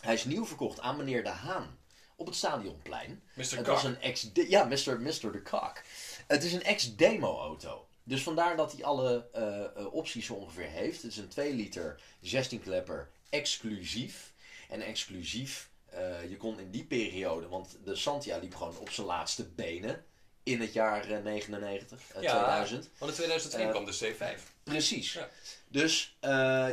[0.02, 1.78] Hij is nieuw verkocht aan meneer De Haan
[2.16, 3.24] op het Stadionplein.
[3.34, 3.58] Mr.
[3.58, 4.30] Het was een ex...
[4.34, 5.00] Ja, Mr.
[5.00, 5.32] Mr.
[5.32, 5.84] de Kak.
[6.28, 7.87] Het is een ex-demo-auto.
[8.08, 11.02] Dus vandaar dat hij alle eh, eh, opties zo ongeveer heeft.
[11.02, 14.34] Het is een 2 liter 16 klepper exclusief.
[14.70, 19.08] En exclusief, eh, je kon in die periode, want de Santia liep gewoon op zijn
[19.08, 20.06] laatste benen
[20.44, 22.32] in het jaar eh, 99, eh, Ja.
[22.32, 22.90] 2000.
[22.98, 23.94] Want in 2002 Eh, kwam de
[24.38, 24.42] C5.
[24.64, 25.14] Precies.
[25.14, 25.30] Ja.
[25.68, 26.18] Dus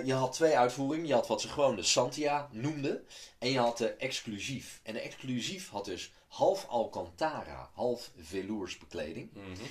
[0.05, 1.07] je had twee uitvoeringen.
[1.07, 3.07] Je had wat ze gewoon de Santia noemden.
[3.39, 4.81] En je had de exclusief.
[4.83, 9.31] En de exclusief had dus half Alcantara, half veloursbekleding.
[9.33, 9.63] Mhm.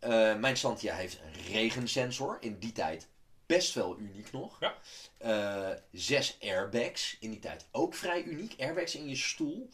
[0.00, 2.36] Eh, mijn Santia heeft een regensensor.
[2.40, 3.08] In die tijd
[3.46, 4.60] best wel uniek nog.
[4.60, 4.74] Ja.
[5.18, 7.16] Eh, zes airbags.
[7.20, 8.54] In die tijd ook vrij uniek.
[8.58, 9.68] Airbags in je stoel.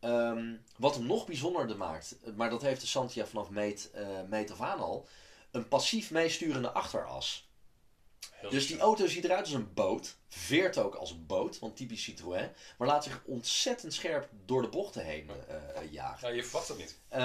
[0.00, 4.50] Ehm, wat hem nog bijzonderder maakt, maar dat heeft de Santia vanaf meet, eh, meet
[4.50, 5.08] af aan al,
[5.50, 7.50] een passief meesturende achteras.
[8.50, 12.02] Dus die auto ziet eruit als een boot, veert ook als een boot, want typisch
[12.02, 16.28] Citroën, maar laat zich ontzettend scherp door de bochten heen eh, jagen.
[16.28, 16.98] Ja, je verwacht dat niet.
[17.08, 17.20] Eh,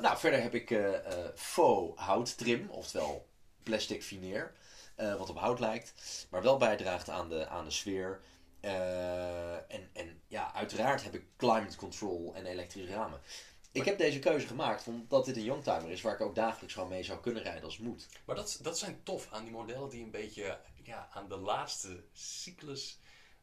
[0.00, 0.92] nou, verder heb ik eh,
[1.34, 3.26] faux houttrim, oftewel
[3.62, 4.52] plastic fineer,
[4.96, 5.94] wat op hout lijkt,
[6.30, 8.20] maar wel bijdraagt aan de, aan de sfeer.
[8.60, 13.20] En, en ja, uiteraard heb ik climate control en elektrische ramen.
[13.72, 16.88] Ik heb deze keuze gemaakt omdat dit een youngtimer is waar ik ook dagelijks gewoon
[16.88, 18.06] mee zou kunnen rijden als het moet.
[18.24, 22.04] Maar dat, dat zijn tof aan die modellen die een beetje ja, aan de laatste
[22.12, 22.98] cyclus,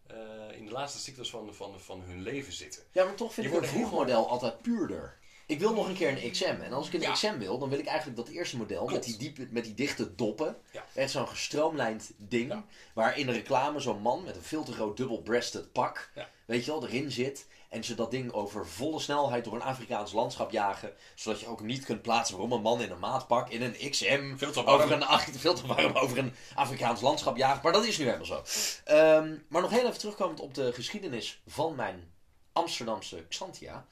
[0.08, 0.18] eh,
[0.58, 2.84] in de laatste cyclus van, van, van hun leven zitten.
[2.92, 5.18] Ja, maar toch vind Je ik wordt een heel- vroegmodel altijd puurder.
[5.46, 6.44] Ik wil nog een keer een XM.
[6.62, 7.12] En als ik een Ja.
[7.12, 10.16] XM wil, dan wil ik eigenlijk dat eerste model met die, diepe, met die dichte
[10.16, 10.58] doppen.
[10.72, 10.86] Ja.
[10.96, 12.52] Echt zo'n gestroomlijnd ding.
[12.52, 12.66] Ja.
[12.94, 16.12] Waar in de reclame zo'n man met een veel te groot dubbel-breasted pak,
[16.46, 17.48] weet je wel, erin zit.
[17.70, 20.94] En ze dat ding over volle snelheid door een Afrikaans landschap jagen.
[21.16, 24.36] Zodat je ook niet kunt plaatsen waarom een man in een maatpak in een XM
[24.38, 24.82] Veel te warm.
[24.82, 27.64] over een, veel te warm over een Afrikaans landschap jaagt.
[27.64, 28.44] Maar dat is nu helemaal zo.
[28.84, 32.12] Ehm, maar nog heel even terugkomend op de geschiedenis van mijn
[32.54, 33.86] Amsterdamse Xantia.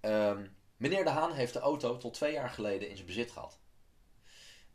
[0.00, 0.46] Ehm,
[0.76, 3.58] meneer De Haan heeft de auto tot twee jaar geleden in zijn bezit gehad.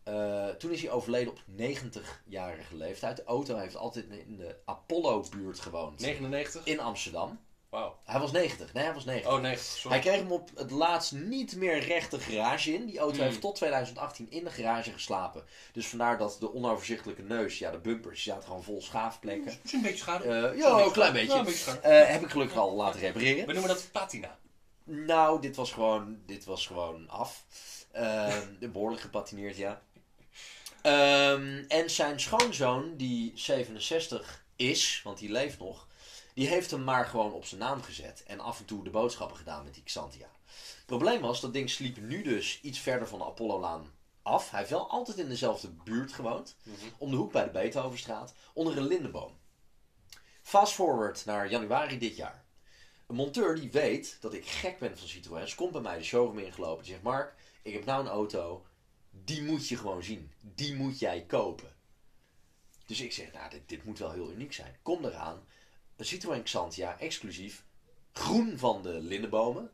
[0.04, 3.18] Eh, toen is hij overleden op 90-jarige leeftijd.
[3.18, 6.00] De auto heeft altijd in de Apollo-buurt gewoond.
[6.00, 6.66] 99?
[6.66, 7.40] In Amsterdam.
[7.74, 7.98] Wauw.
[8.04, 8.74] Hij was 90.
[8.74, 9.32] Nee, hij was 90.
[9.32, 9.66] Oh, 90.
[9.66, 9.98] Sorry.
[9.98, 12.86] Hij kreeg hem op het laatst niet meer recht de garage in.
[12.86, 13.26] Die auto Hmm.
[13.26, 15.44] heeft tot 2018 in de garage geslapen.
[15.72, 19.52] Dus vandaar dat de onoverzichtelijke neus, ja, de bumpers, die zaten gewoon vol schaafplekken.
[19.52, 20.24] Het is een beetje schade.
[20.24, 21.28] Eh, ja, een klein beetje.
[21.34, 21.80] Ja, een beetje schade.
[21.80, 23.46] Eh, heb ik gelukkig al laten repareren.
[23.48, 24.38] We noemen dat patina.
[24.84, 27.44] Nou, dit was gewoon, dit was gewoon af.
[27.92, 29.82] Ehm, behoorlijk gepatineerd, ja.
[30.82, 35.88] Ehm, en zijn schoonzoon, die 67 is, want die leeft nog,
[36.34, 38.24] die heeft hem maar gewoon op zijn naam gezet.
[38.24, 40.30] En af en toe de boodschappen gedaan met die Xantia.
[40.76, 44.50] Het probleem was, dat ding sliep nu dus iets verder van de Apollo-laan af.
[44.50, 46.56] Hij heeft wel altijd in dezelfde buurt gewoond.
[46.98, 49.38] Om de hoek bij de Beethovenstraat, onder een lindenboom.
[50.42, 52.46] Fast forward naar januari dit jaar.
[53.08, 56.40] Een monteur die weet dat ik gek ben van Citroëns, komt bij mij de showroom
[56.40, 56.84] ingelopen.
[56.84, 58.66] Die zegt, Mark, ik heb nou een auto,
[59.10, 60.32] die moet je gewoon zien.
[60.40, 61.76] Die moet jij kopen.
[62.86, 64.78] Dus ik zeg, nou, dit, dit moet wel heel uniek zijn.
[64.82, 65.44] Kom eraan,
[66.06, 67.64] Citroën Xantia, exclusief,
[68.14, 69.72] groen van de lindenbomen.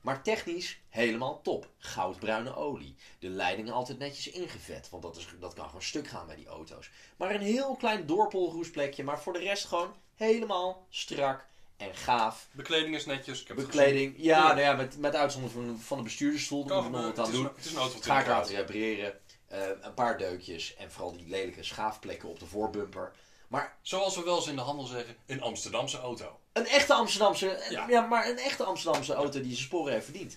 [0.00, 1.68] Maar technisch helemaal top.
[1.78, 2.94] Goudbruine olie.
[3.18, 4.90] De leidingen altijd netjes ingevet.
[4.90, 6.90] Want dat, is, dat kan gewoon stuk gaan bij die auto's.
[7.16, 9.04] Maar een heel klein doorpolroesplekje.
[9.04, 11.44] Maar voor de rest gewoon helemaal strak
[11.76, 12.48] en gaaf.
[12.52, 13.40] Bekleding is netjes.
[13.40, 14.14] Ik heb het Bekleding.
[14.16, 14.46] Ja, Ja.
[14.48, 16.64] nou ja, met, met uitzondering van, van de bestuurdersstoel.
[16.64, 17.44] Daar moet ik nog wat aan doen.
[17.44, 19.20] een- Het is een auto van Ga ik 20 laten repareren.
[19.48, 20.74] Eh, een paar deukjes.
[20.74, 23.12] En vooral die lelijke schaafplekken op de voorbumper.
[23.52, 26.40] Maar Zoals we wel eens in de handel zeggen, een Amsterdamse auto.
[26.52, 27.88] Een echte Amsterdamse, ja.
[27.88, 28.00] Ja.
[28.00, 30.36] maar een echte Amsterdamse auto die zijn sporen heeft verdiend.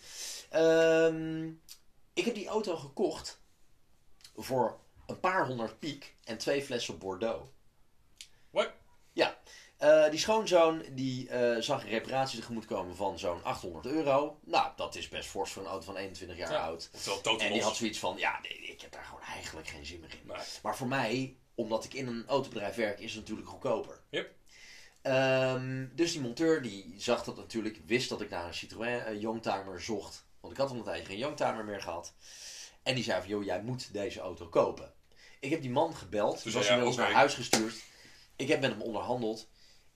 [0.49, 1.47] Ehm,
[2.13, 3.39] ik heb die auto gekocht
[4.36, 7.45] voor een paar honderd piek en twee flessen Bordeaux.
[8.49, 8.72] What?
[9.13, 9.38] Ja,
[9.78, 14.39] eh, die schoonzoon die eh, zag een reparatie tegemoet komen van zo'n 800 euro.
[14.43, 16.59] Nou, dat is best fors voor een auto van 21 jaar Ja.
[16.66, 16.89] oud.
[16.93, 17.68] Oftewel totaal En die los.
[17.68, 20.28] had zoiets van, ja, nee, ik heb daar gewoon eigenlijk geen zin meer in.
[20.28, 20.38] Nee.
[20.63, 23.99] Maar voor mij, omdat ik in een autobedrijf werk, is het natuurlijk goedkoper.
[24.09, 24.33] Yep.
[25.01, 29.21] Ehm, dus die monteur die zag dat natuurlijk, wist dat ik naar een Citroën eh,
[29.21, 30.25] Youngtimer zocht.
[30.39, 32.13] Want ik had al een tijdje geen Youngtimer meer gehad.
[32.83, 34.93] En die zei van, joh, jij moet deze auto kopen.
[35.39, 37.03] Ik heb die man gebeld, Dus was inmiddels oké.
[37.03, 37.75] naar huis gestuurd.
[38.35, 39.47] Ik heb met hem onderhandeld.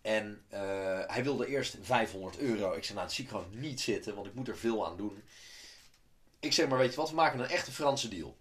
[0.01, 0.59] En eh,
[1.07, 2.73] hij wilde eerst 500 euro.
[2.73, 4.97] Ik zei, nou, dat zie ik gewoon niet zitten, want ik moet er veel aan
[4.97, 5.23] doen.
[6.39, 8.37] Ik zeg maar, weet je wat, we maken een echte Franse deal.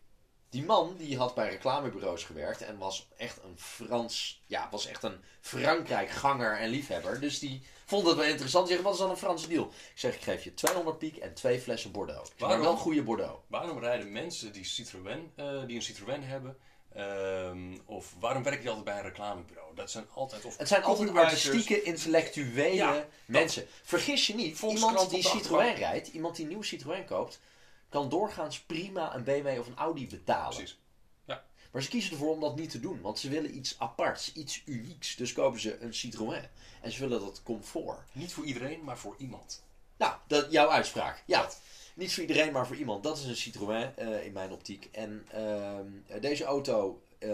[0.51, 5.03] Die man die had bij reclamebureaus gewerkt en was echt een Frans, ja, was echt
[5.03, 7.21] een Frankrijk-ganger en liefhebber.
[7.21, 8.67] Dus die vond het wel interessant.
[8.67, 9.65] Die zegt, wat is dan een Franse deal?
[9.65, 12.31] Ik zeg, ik geef je 200 piek en twee flessen Bordeaux.
[12.39, 12.67] Maar Waarom?
[12.67, 13.41] wel goede Bordeaux.
[13.47, 16.57] Waarom rijden mensen die, Citroën, eh, die een Citroën hebben,
[16.95, 19.75] ehm, of waarom werken die altijd bij een reclamebureau?
[19.75, 23.67] Dat zijn altijd of Het zijn altijd artistieke, intellectuele Ja, mensen.
[23.83, 27.41] Vergis je niet, iemand die Citroën rijdt, iemand die een nieuw Citroën koopt,
[27.89, 30.57] kan doorgaans prima een BMW of een Audi betalen.
[30.57, 30.79] Precies.
[31.25, 31.45] Ja.
[31.73, 33.01] Maar ze kiezen ervoor om dat niet te doen.
[33.01, 35.17] Want ze willen iets aparts, iets unieks.
[35.17, 36.43] Dus kopen ze een Citroën.
[36.83, 38.01] En ze willen dat comfort.
[38.13, 39.63] Niet voor iedereen, maar voor iemand.
[39.97, 41.23] Nou, dat, jouw uitspraak.
[41.27, 41.49] Ja.
[41.95, 43.03] Niet voor iedereen, maar voor iemand.
[43.03, 44.89] Dat is een Citroën eh, in mijn optiek.
[44.93, 47.31] En ehm, deze auto uh,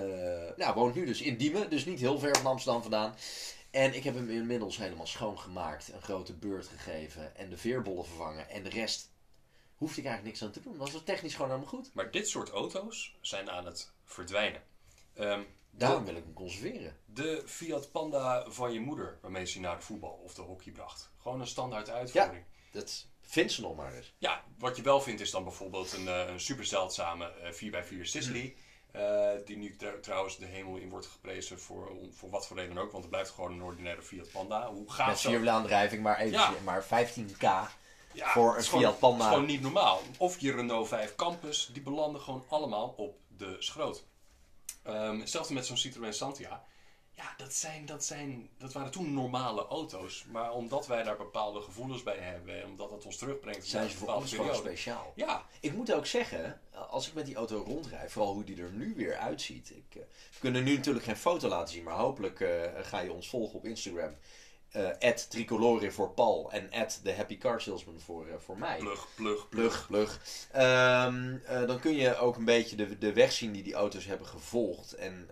[0.56, 1.70] nou, woont nu dus in Diemen.
[1.70, 3.14] Dus niet heel ver van Amsterdam vandaan.
[3.70, 5.92] En ik heb hem inmiddels helemaal schoongemaakt.
[5.92, 7.36] Een grote beurt gegeven.
[7.36, 8.50] En de veerbollen vervangen.
[8.50, 9.10] En de rest
[9.76, 10.76] hoefde ik eigenlijk niks aan te doen.
[10.76, 11.90] Was het technisch gewoon helemaal goed.
[11.94, 14.62] Maar dit soort auto's zijn aan het verdwijnen.
[15.18, 15.46] Um,
[15.76, 16.96] Daarom wil ik hem conserveren.
[17.04, 20.72] De Fiat Panda van je moeder, waarmee ze je naar de voetbal of de hockey
[20.72, 21.10] bracht.
[21.18, 22.44] Gewoon een standaard uitvoering.
[22.70, 24.14] Ja, dat vindt ze nog maar eens.
[24.18, 28.04] Ja, wat je wel vindt is dan bijvoorbeeld een, eh, een super zeldzame 4x4 eh,
[28.04, 28.56] Sicily.
[28.96, 32.90] Uh, die nu trouwens de hemel in wordt geprezen voor, voor wat voor reden ook.
[32.90, 34.72] Want het blijft gewoon een ordinaire Fiat Panda.
[34.72, 36.52] Hoe gaat Met vierwielaandrijving, maar, even, ja.
[36.64, 37.70] maar 15k
[38.14, 39.18] voor een Fiat Panda.
[39.18, 40.00] Dat is gewoon niet normaal.
[40.18, 44.04] Of je Renault 5 Campus, die belanden gewoon allemaal op de schroot.
[44.86, 46.64] Um, hetzelfde met zo'n Citroën Santia.
[47.16, 50.24] Ja, dat, zijn, dat, zijn, dat waren toen normale auto's.
[50.32, 52.62] Maar omdat wij daar bepaalde gevoelens bij hebben.
[52.62, 53.66] En omdat dat ons terugbrengt.
[53.66, 55.12] Zijn ze voor ons gewoon speciaal.
[55.14, 55.46] Ja.
[55.60, 56.60] Ik moet ook zeggen,
[56.90, 58.12] als ik met die auto rondrijd.
[58.12, 59.70] Vooral hoe die er nu weer uitziet.
[59.70, 60.02] Ik, uh,
[60.32, 61.84] we kunnen nu natuurlijk geen foto laten zien.
[61.84, 64.14] Maar hopelijk uh, ga je ons volgen op Instagram
[64.76, 66.70] uh, tricolore voor Paul en
[67.02, 68.78] de happy car salesman voor, uh, voor mij.
[68.78, 69.86] Plug, plug, plug.
[69.86, 70.20] plug.
[70.56, 74.04] Um, uh, dan kun je ook een beetje de, de weg zien die die auto's
[74.04, 74.92] hebben gevolgd.
[74.92, 75.30] En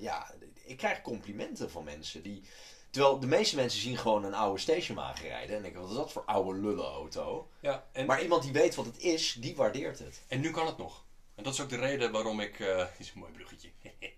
[0.00, 0.30] ja,
[0.64, 2.42] ik krijg complimenten van mensen die...
[2.90, 5.56] Terwijl de meeste mensen zien gewoon een oude stationwagen rijden.
[5.56, 7.48] En denken, wat is dat voor oude lullenauto?
[7.60, 8.06] Ja, en...
[8.06, 10.22] Maar iemand die weet wat het is, die waardeert het.
[10.28, 11.04] En nu kan het nog.
[11.34, 12.58] En dat is ook de reden waarom ik...
[12.98, 13.70] is een mooi bruggetje.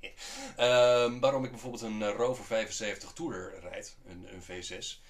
[0.59, 5.03] uh, waarom ik bijvoorbeeld een eh, Rover 75 Tourer rijd, een, een V6,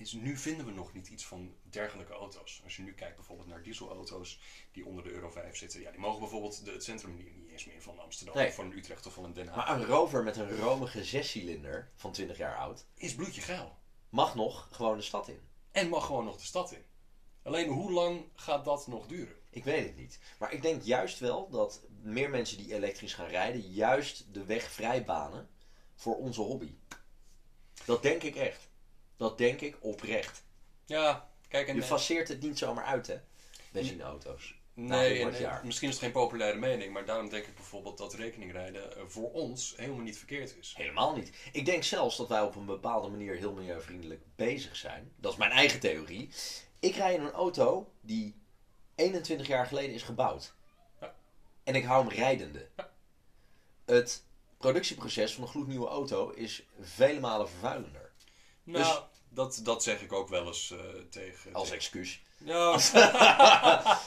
[0.00, 2.60] is nu vinden we nog niet iets van dergelijke auto's.
[2.64, 4.40] Als je nu kijkt bijvoorbeeld naar dieselauto's
[4.72, 7.50] die onder de Euro 5 zitten, ja, die mogen bijvoorbeeld de, het centrum niet, niet,
[7.50, 9.56] eens meer van Amsterdam of van Utrecht of van een Den Haag.
[9.66, 13.78] Maar een Rover met een romige zescilinder van 20 jaar oud is bloedje geil.
[14.08, 15.40] Mag nog gewoon de stad in.
[15.72, 16.84] En mag gewoon nog de stad in.
[17.42, 19.39] Alleen hoe lang gaat dat nog duren?
[19.50, 20.18] Ik weet het niet.
[20.38, 24.70] Maar ik denk juist wel dat meer mensen die elektrisch gaan rijden, juist de weg
[24.70, 25.48] vrijbanen
[25.94, 26.74] voor onze hobby.
[27.84, 28.68] Dat denk ik echt.
[29.16, 30.42] Dat denk ik oprecht.
[30.84, 31.74] Ja, kijk en...
[31.74, 33.18] Je faceert het niet zomaar uit, hè?
[33.72, 34.58] Benzineauto's.
[34.74, 38.96] Nee, en, misschien is het geen populaire mening, maar daarom denk ik bijvoorbeeld dat rekeningrijden
[38.96, 40.74] eh, voor ons helemaal niet verkeerd is.
[40.76, 41.32] Helemaal niet.
[41.52, 45.12] Ik denk zelfs dat wij op een bepaalde manier heel milieuvriendelijk bezig zijn.
[45.16, 46.30] Dat is mijn eigen theorie.
[46.78, 48.39] Ik rij in een auto die
[49.00, 50.54] 21 jaar geleden is gebouwd.
[51.00, 51.14] Ja.
[51.64, 52.68] En ik hou hem rijdende.
[52.76, 52.92] Ja.
[53.84, 54.24] Het
[54.58, 58.12] productieproces van een gloednieuwe auto is vele malen vervuilender.
[58.62, 60.80] Nou, dus, dat, dat zeg ik ook wel eens uh,
[61.10, 61.52] tegen.
[61.54, 62.22] Als excuus.
[62.44, 62.78] Ja.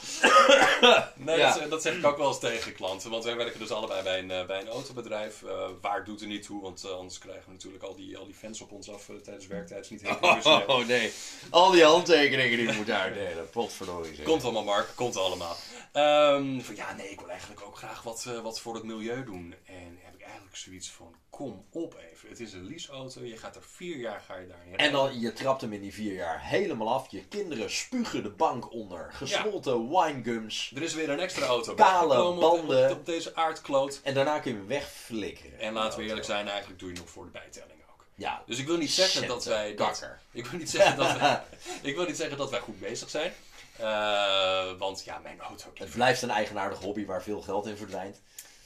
[1.14, 3.10] nee, dat, dat, zeg ik ook wel eens tegen klanten.
[3.10, 5.42] Want wij werken dus allebei bij een, eh, bij een autobedrijf.
[5.42, 8.24] Uh, waar doet er niet toe, want uh, anders krijgen we natuurlijk al die, al
[8.24, 9.84] die fans op ons af tijdens werktijd.
[9.84, 11.12] is niet heel oh, oh, nee,
[11.50, 13.50] al die handtekeningen die we moeten uitdelen.
[13.50, 14.22] Potverdorie.
[14.22, 14.88] Komt allemaal, Mark.
[14.94, 15.56] Komt allemaal.
[15.92, 19.54] Um, van, ja, nee, ik wil eigenlijk ook graag wat, wat voor het milieu doen.
[19.66, 22.28] En eigenlijk zoiets van, kom op even.
[22.28, 25.32] Het is een leaseauto, je gaat er vier jaar ga je daarin En dan, je
[25.32, 27.10] trapt hem in die vier jaar helemaal af.
[27.10, 29.12] Je kinderen spugen de bank onder.
[29.12, 30.04] Gesmolten ja.
[30.04, 30.72] winegums.
[30.74, 31.74] Er is weer een extra auto.
[31.74, 32.90] Kale banden.
[32.90, 34.00] Op, op, deze aardkloot.
[34.02, 35.58] En daarna kun je hem wegflikkeren.
[35.58, 38.06] En laten we eerlijk zijn, eigenlijk doe je nog voor de bijtelling ook.
[38.14, 38.42] Ja.
[38.46, 39.74] Dus ik wil niet zeggen dat wij...
[39.74, 41.42] Dat, ik, wil niet zeggen dat wij,
[41.82, 43.32] ik wil niet zeggen dat wij goed bezig zijn.
[43.80, 45.70] Uh, want ja, mijn auto...
[45.74, 48.20] Het blijft een eigenaardig hobby waar veel geld in verdwijnt.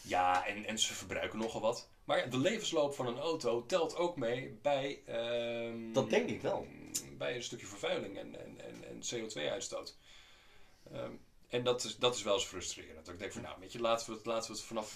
[0.08, 1.88] Ja, en, en ze verbruiken nogal wat.
[2.04, 5.02] Maar de levensloop van een auto telt ook mee bij...
[5.08, 6.66] Uh, dat denk ik wel.
[7.18, 9.96] Bij een stukje vervuiling en, en, en, en CO2-uitstoot.
[10.92, 11.12] Um, ehm,
[11.48, 13.04] en dat is, dat is wel eens frustrerend.
[13.04, 14.90] Dat ik denk van nou, weet je, laten we het, laten we het vanaf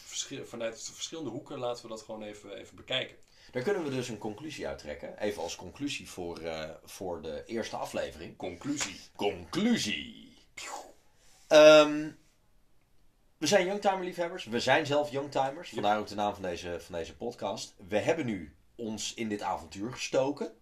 [0.44, 3.16] vanuit verschillende hoeken laten we dat gewoon even, even bekijken.
[3.50, 5.18] Daar kunnen we dus een conclusie uittrekken.
[5.18, 8.36] Even als conclusie voor, uh, voor de eerste aflevering.
[8.36, 9.00] Conclusie.
[9.16, 10.36] Conclusie.
[11.48, 12.18] Um,
[13.42, 14.44] we zijn Youngtimer-liefhebbers.
[14.44, 15.70] We zijn zelf Youngtimers.
[15.70, 17.74] Vandaar ook de naam van deze, van deze podcast.
[17.88, 20.52] We hebben nu ons in dit avontuur gestoken.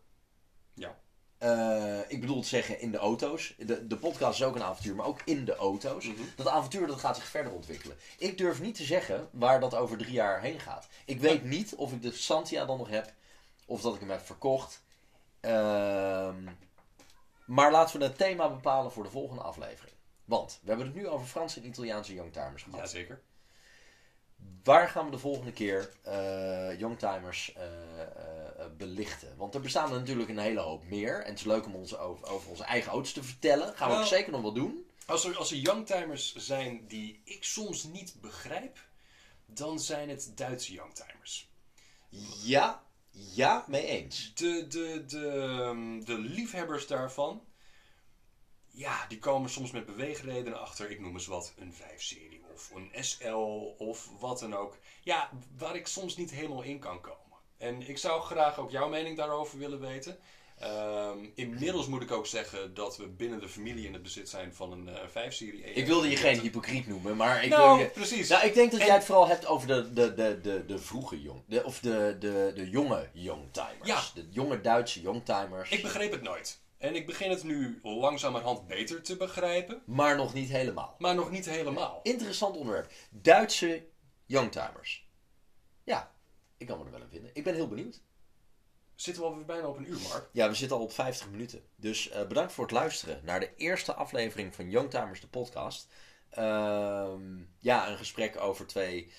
[0.75, 0.99] Ja.
[1.43, 3.55] Uh, ik bedoel te zeggen in de auto's.
[3.59, 6.07] De, de podcast is ook een avontuur, maar ook in de auto's.
[6.07, 6.29] Mm -hmm.
[6.37, 7.97] Dat avontuur dat gaat zich verder ontwikkelen.
[8.19, 10.89] Ik durf niet te zeggen waar dat over drie jaar heen gaat.
[11.05, 13.13] Ik weet niet of ik de Santia dan nog heb.
[13.67, 14.83] Of dat ik hem heb verkocht.
[15.41, 16.35] Uh,
[17.45, 19.90] maar laten we het thema bepalen voor de volgende aflevering.
[20.31, 22.81] Want we hebben het nu over Franse en Italiaanse youngtimers gehad.
[22.81, 23.23] Jazeker.
[24.63, 29.37] Waar gaan we de volgende keer uh, youngtimers uh, uh, belichten?
[29.37, 31.21] Want er bestaan er natuurlijk een hele hoop meer.
[31.21, 33.67] En het is leuk om ons over, over onze eigen auto's te vertellen.
[33.67, 34.87] Gaan we nou, ook zeker nog wel doen.
[35.07, 38.79] Als er, als er youngtimers zijn die ik soms niet begrijp,
[39.47, 41.51] dan zijn het Duitse youngtimers.
[42.43, 44.35] Ja, ja, mee eens.
[44.35, 47.45] De, de, de, ehm, de liefhebbers daarvan,
[48.71, 50.91] ja, die komen soms met beweegredenen achter.
[50.91, 54.77] Ik noem eens wat, een 5-serie of een SL of wat dan ook.
[55.03, 57.19] Ja, waar ik soms niet helemaal in kan komen.
[57.59, 60.19] En ik zou graag ook jouw mening daarover willen weten.
[60.59, 64.55] Ehm, inmiddels moet ik ook zeggen dat we binnen de familie in het bezit zijn
[64.55, 65.63] van een eh 5-serie.
[65.63, 68.29] Ik wilde je geen hypocriet noemen, maar ik, Nou, wil je- precies.
[68.29, 70.79] nou, ik denk dat En- jij het vooral hebt over de, de, de, de, de
[70.79, 71.43] vroege jong...
[71.47, 73.89] De, of de, de, de jonge youngtimers.
[73.89, 74.03] Ja.
[74.15, 75.71] De jonge Duitse youngtimers.
[75.71, 76.61] Ik begreep het nooit.
[76.81, 80.95] En ik begin het nu langzamerhand beter te begrijpen, Maar nog niet helemaal.
[80.99, 82.01] maar nog niet helemaal.
[82.03, 82.93] Interessant onderwerp.
[83.11, 83.87] Duitse
[84.27, 85.09] youngtimers.
[85.85, 86.15] Ja,
[86.57, 87.31] ik kan me er wel in vinden.
[87.35, 88.01] Ik ben heel benieuwd.
[88.95, 90.29] Zitten we alweer bijna op een uur, Mark?
[90.33, 91.63] Ja, we zitten al op 50 minuten.
[91.77, 95.93] Dus eh, bedankt voor het luisteren naar de eerste aflevering van Youngtimers, de podcast.
[96.31, 99.13] Ehm, ja, een gesprek over twee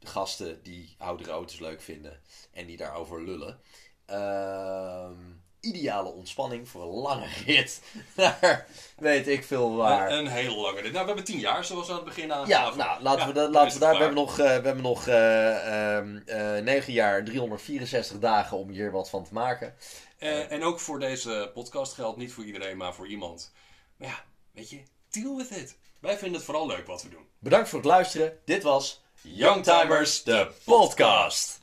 [0.00, 2.20] gasten die oudere auto's leuk vinden
[2.50, 3.60] en die daarover lullen.
[4.06, 5.20] Ehm,
[5.62, 7.80] ideale ontspanning voor een lange rit
[8.16, 10.10] naar weet ik veel waar.
[10.10, 10.92] Een, een hele lange rit.
[10.92, 12.78] Nou, we hebben tien jaar, zoals we aan het begin Ja, aangaven.
[12.78, 13.90] nou, laten Ja, we, da- dan laten we daar.
[13.90, 14.06] We klaar.
[14.06, 16.16] hebben nog, eh, we hebben nog eh, ehm,
[16.56, 19.74] eh, 9 jaar, 364 dagen om hier wat van te maken.
[20.18, 23.52] Eh, en ook voor deze podcast geldt niet voor iedereen, maar voor iemand.
[23.96, 25.76] Maar ja, weet je, deal with it.
[26.00, 27.26] Wij vinden het vooral leuk wat we doen.
[27.38, 28.38] Bedankt voor het luisteren.
[28.44, 31.60] Dit was Youngtimers, de podcast.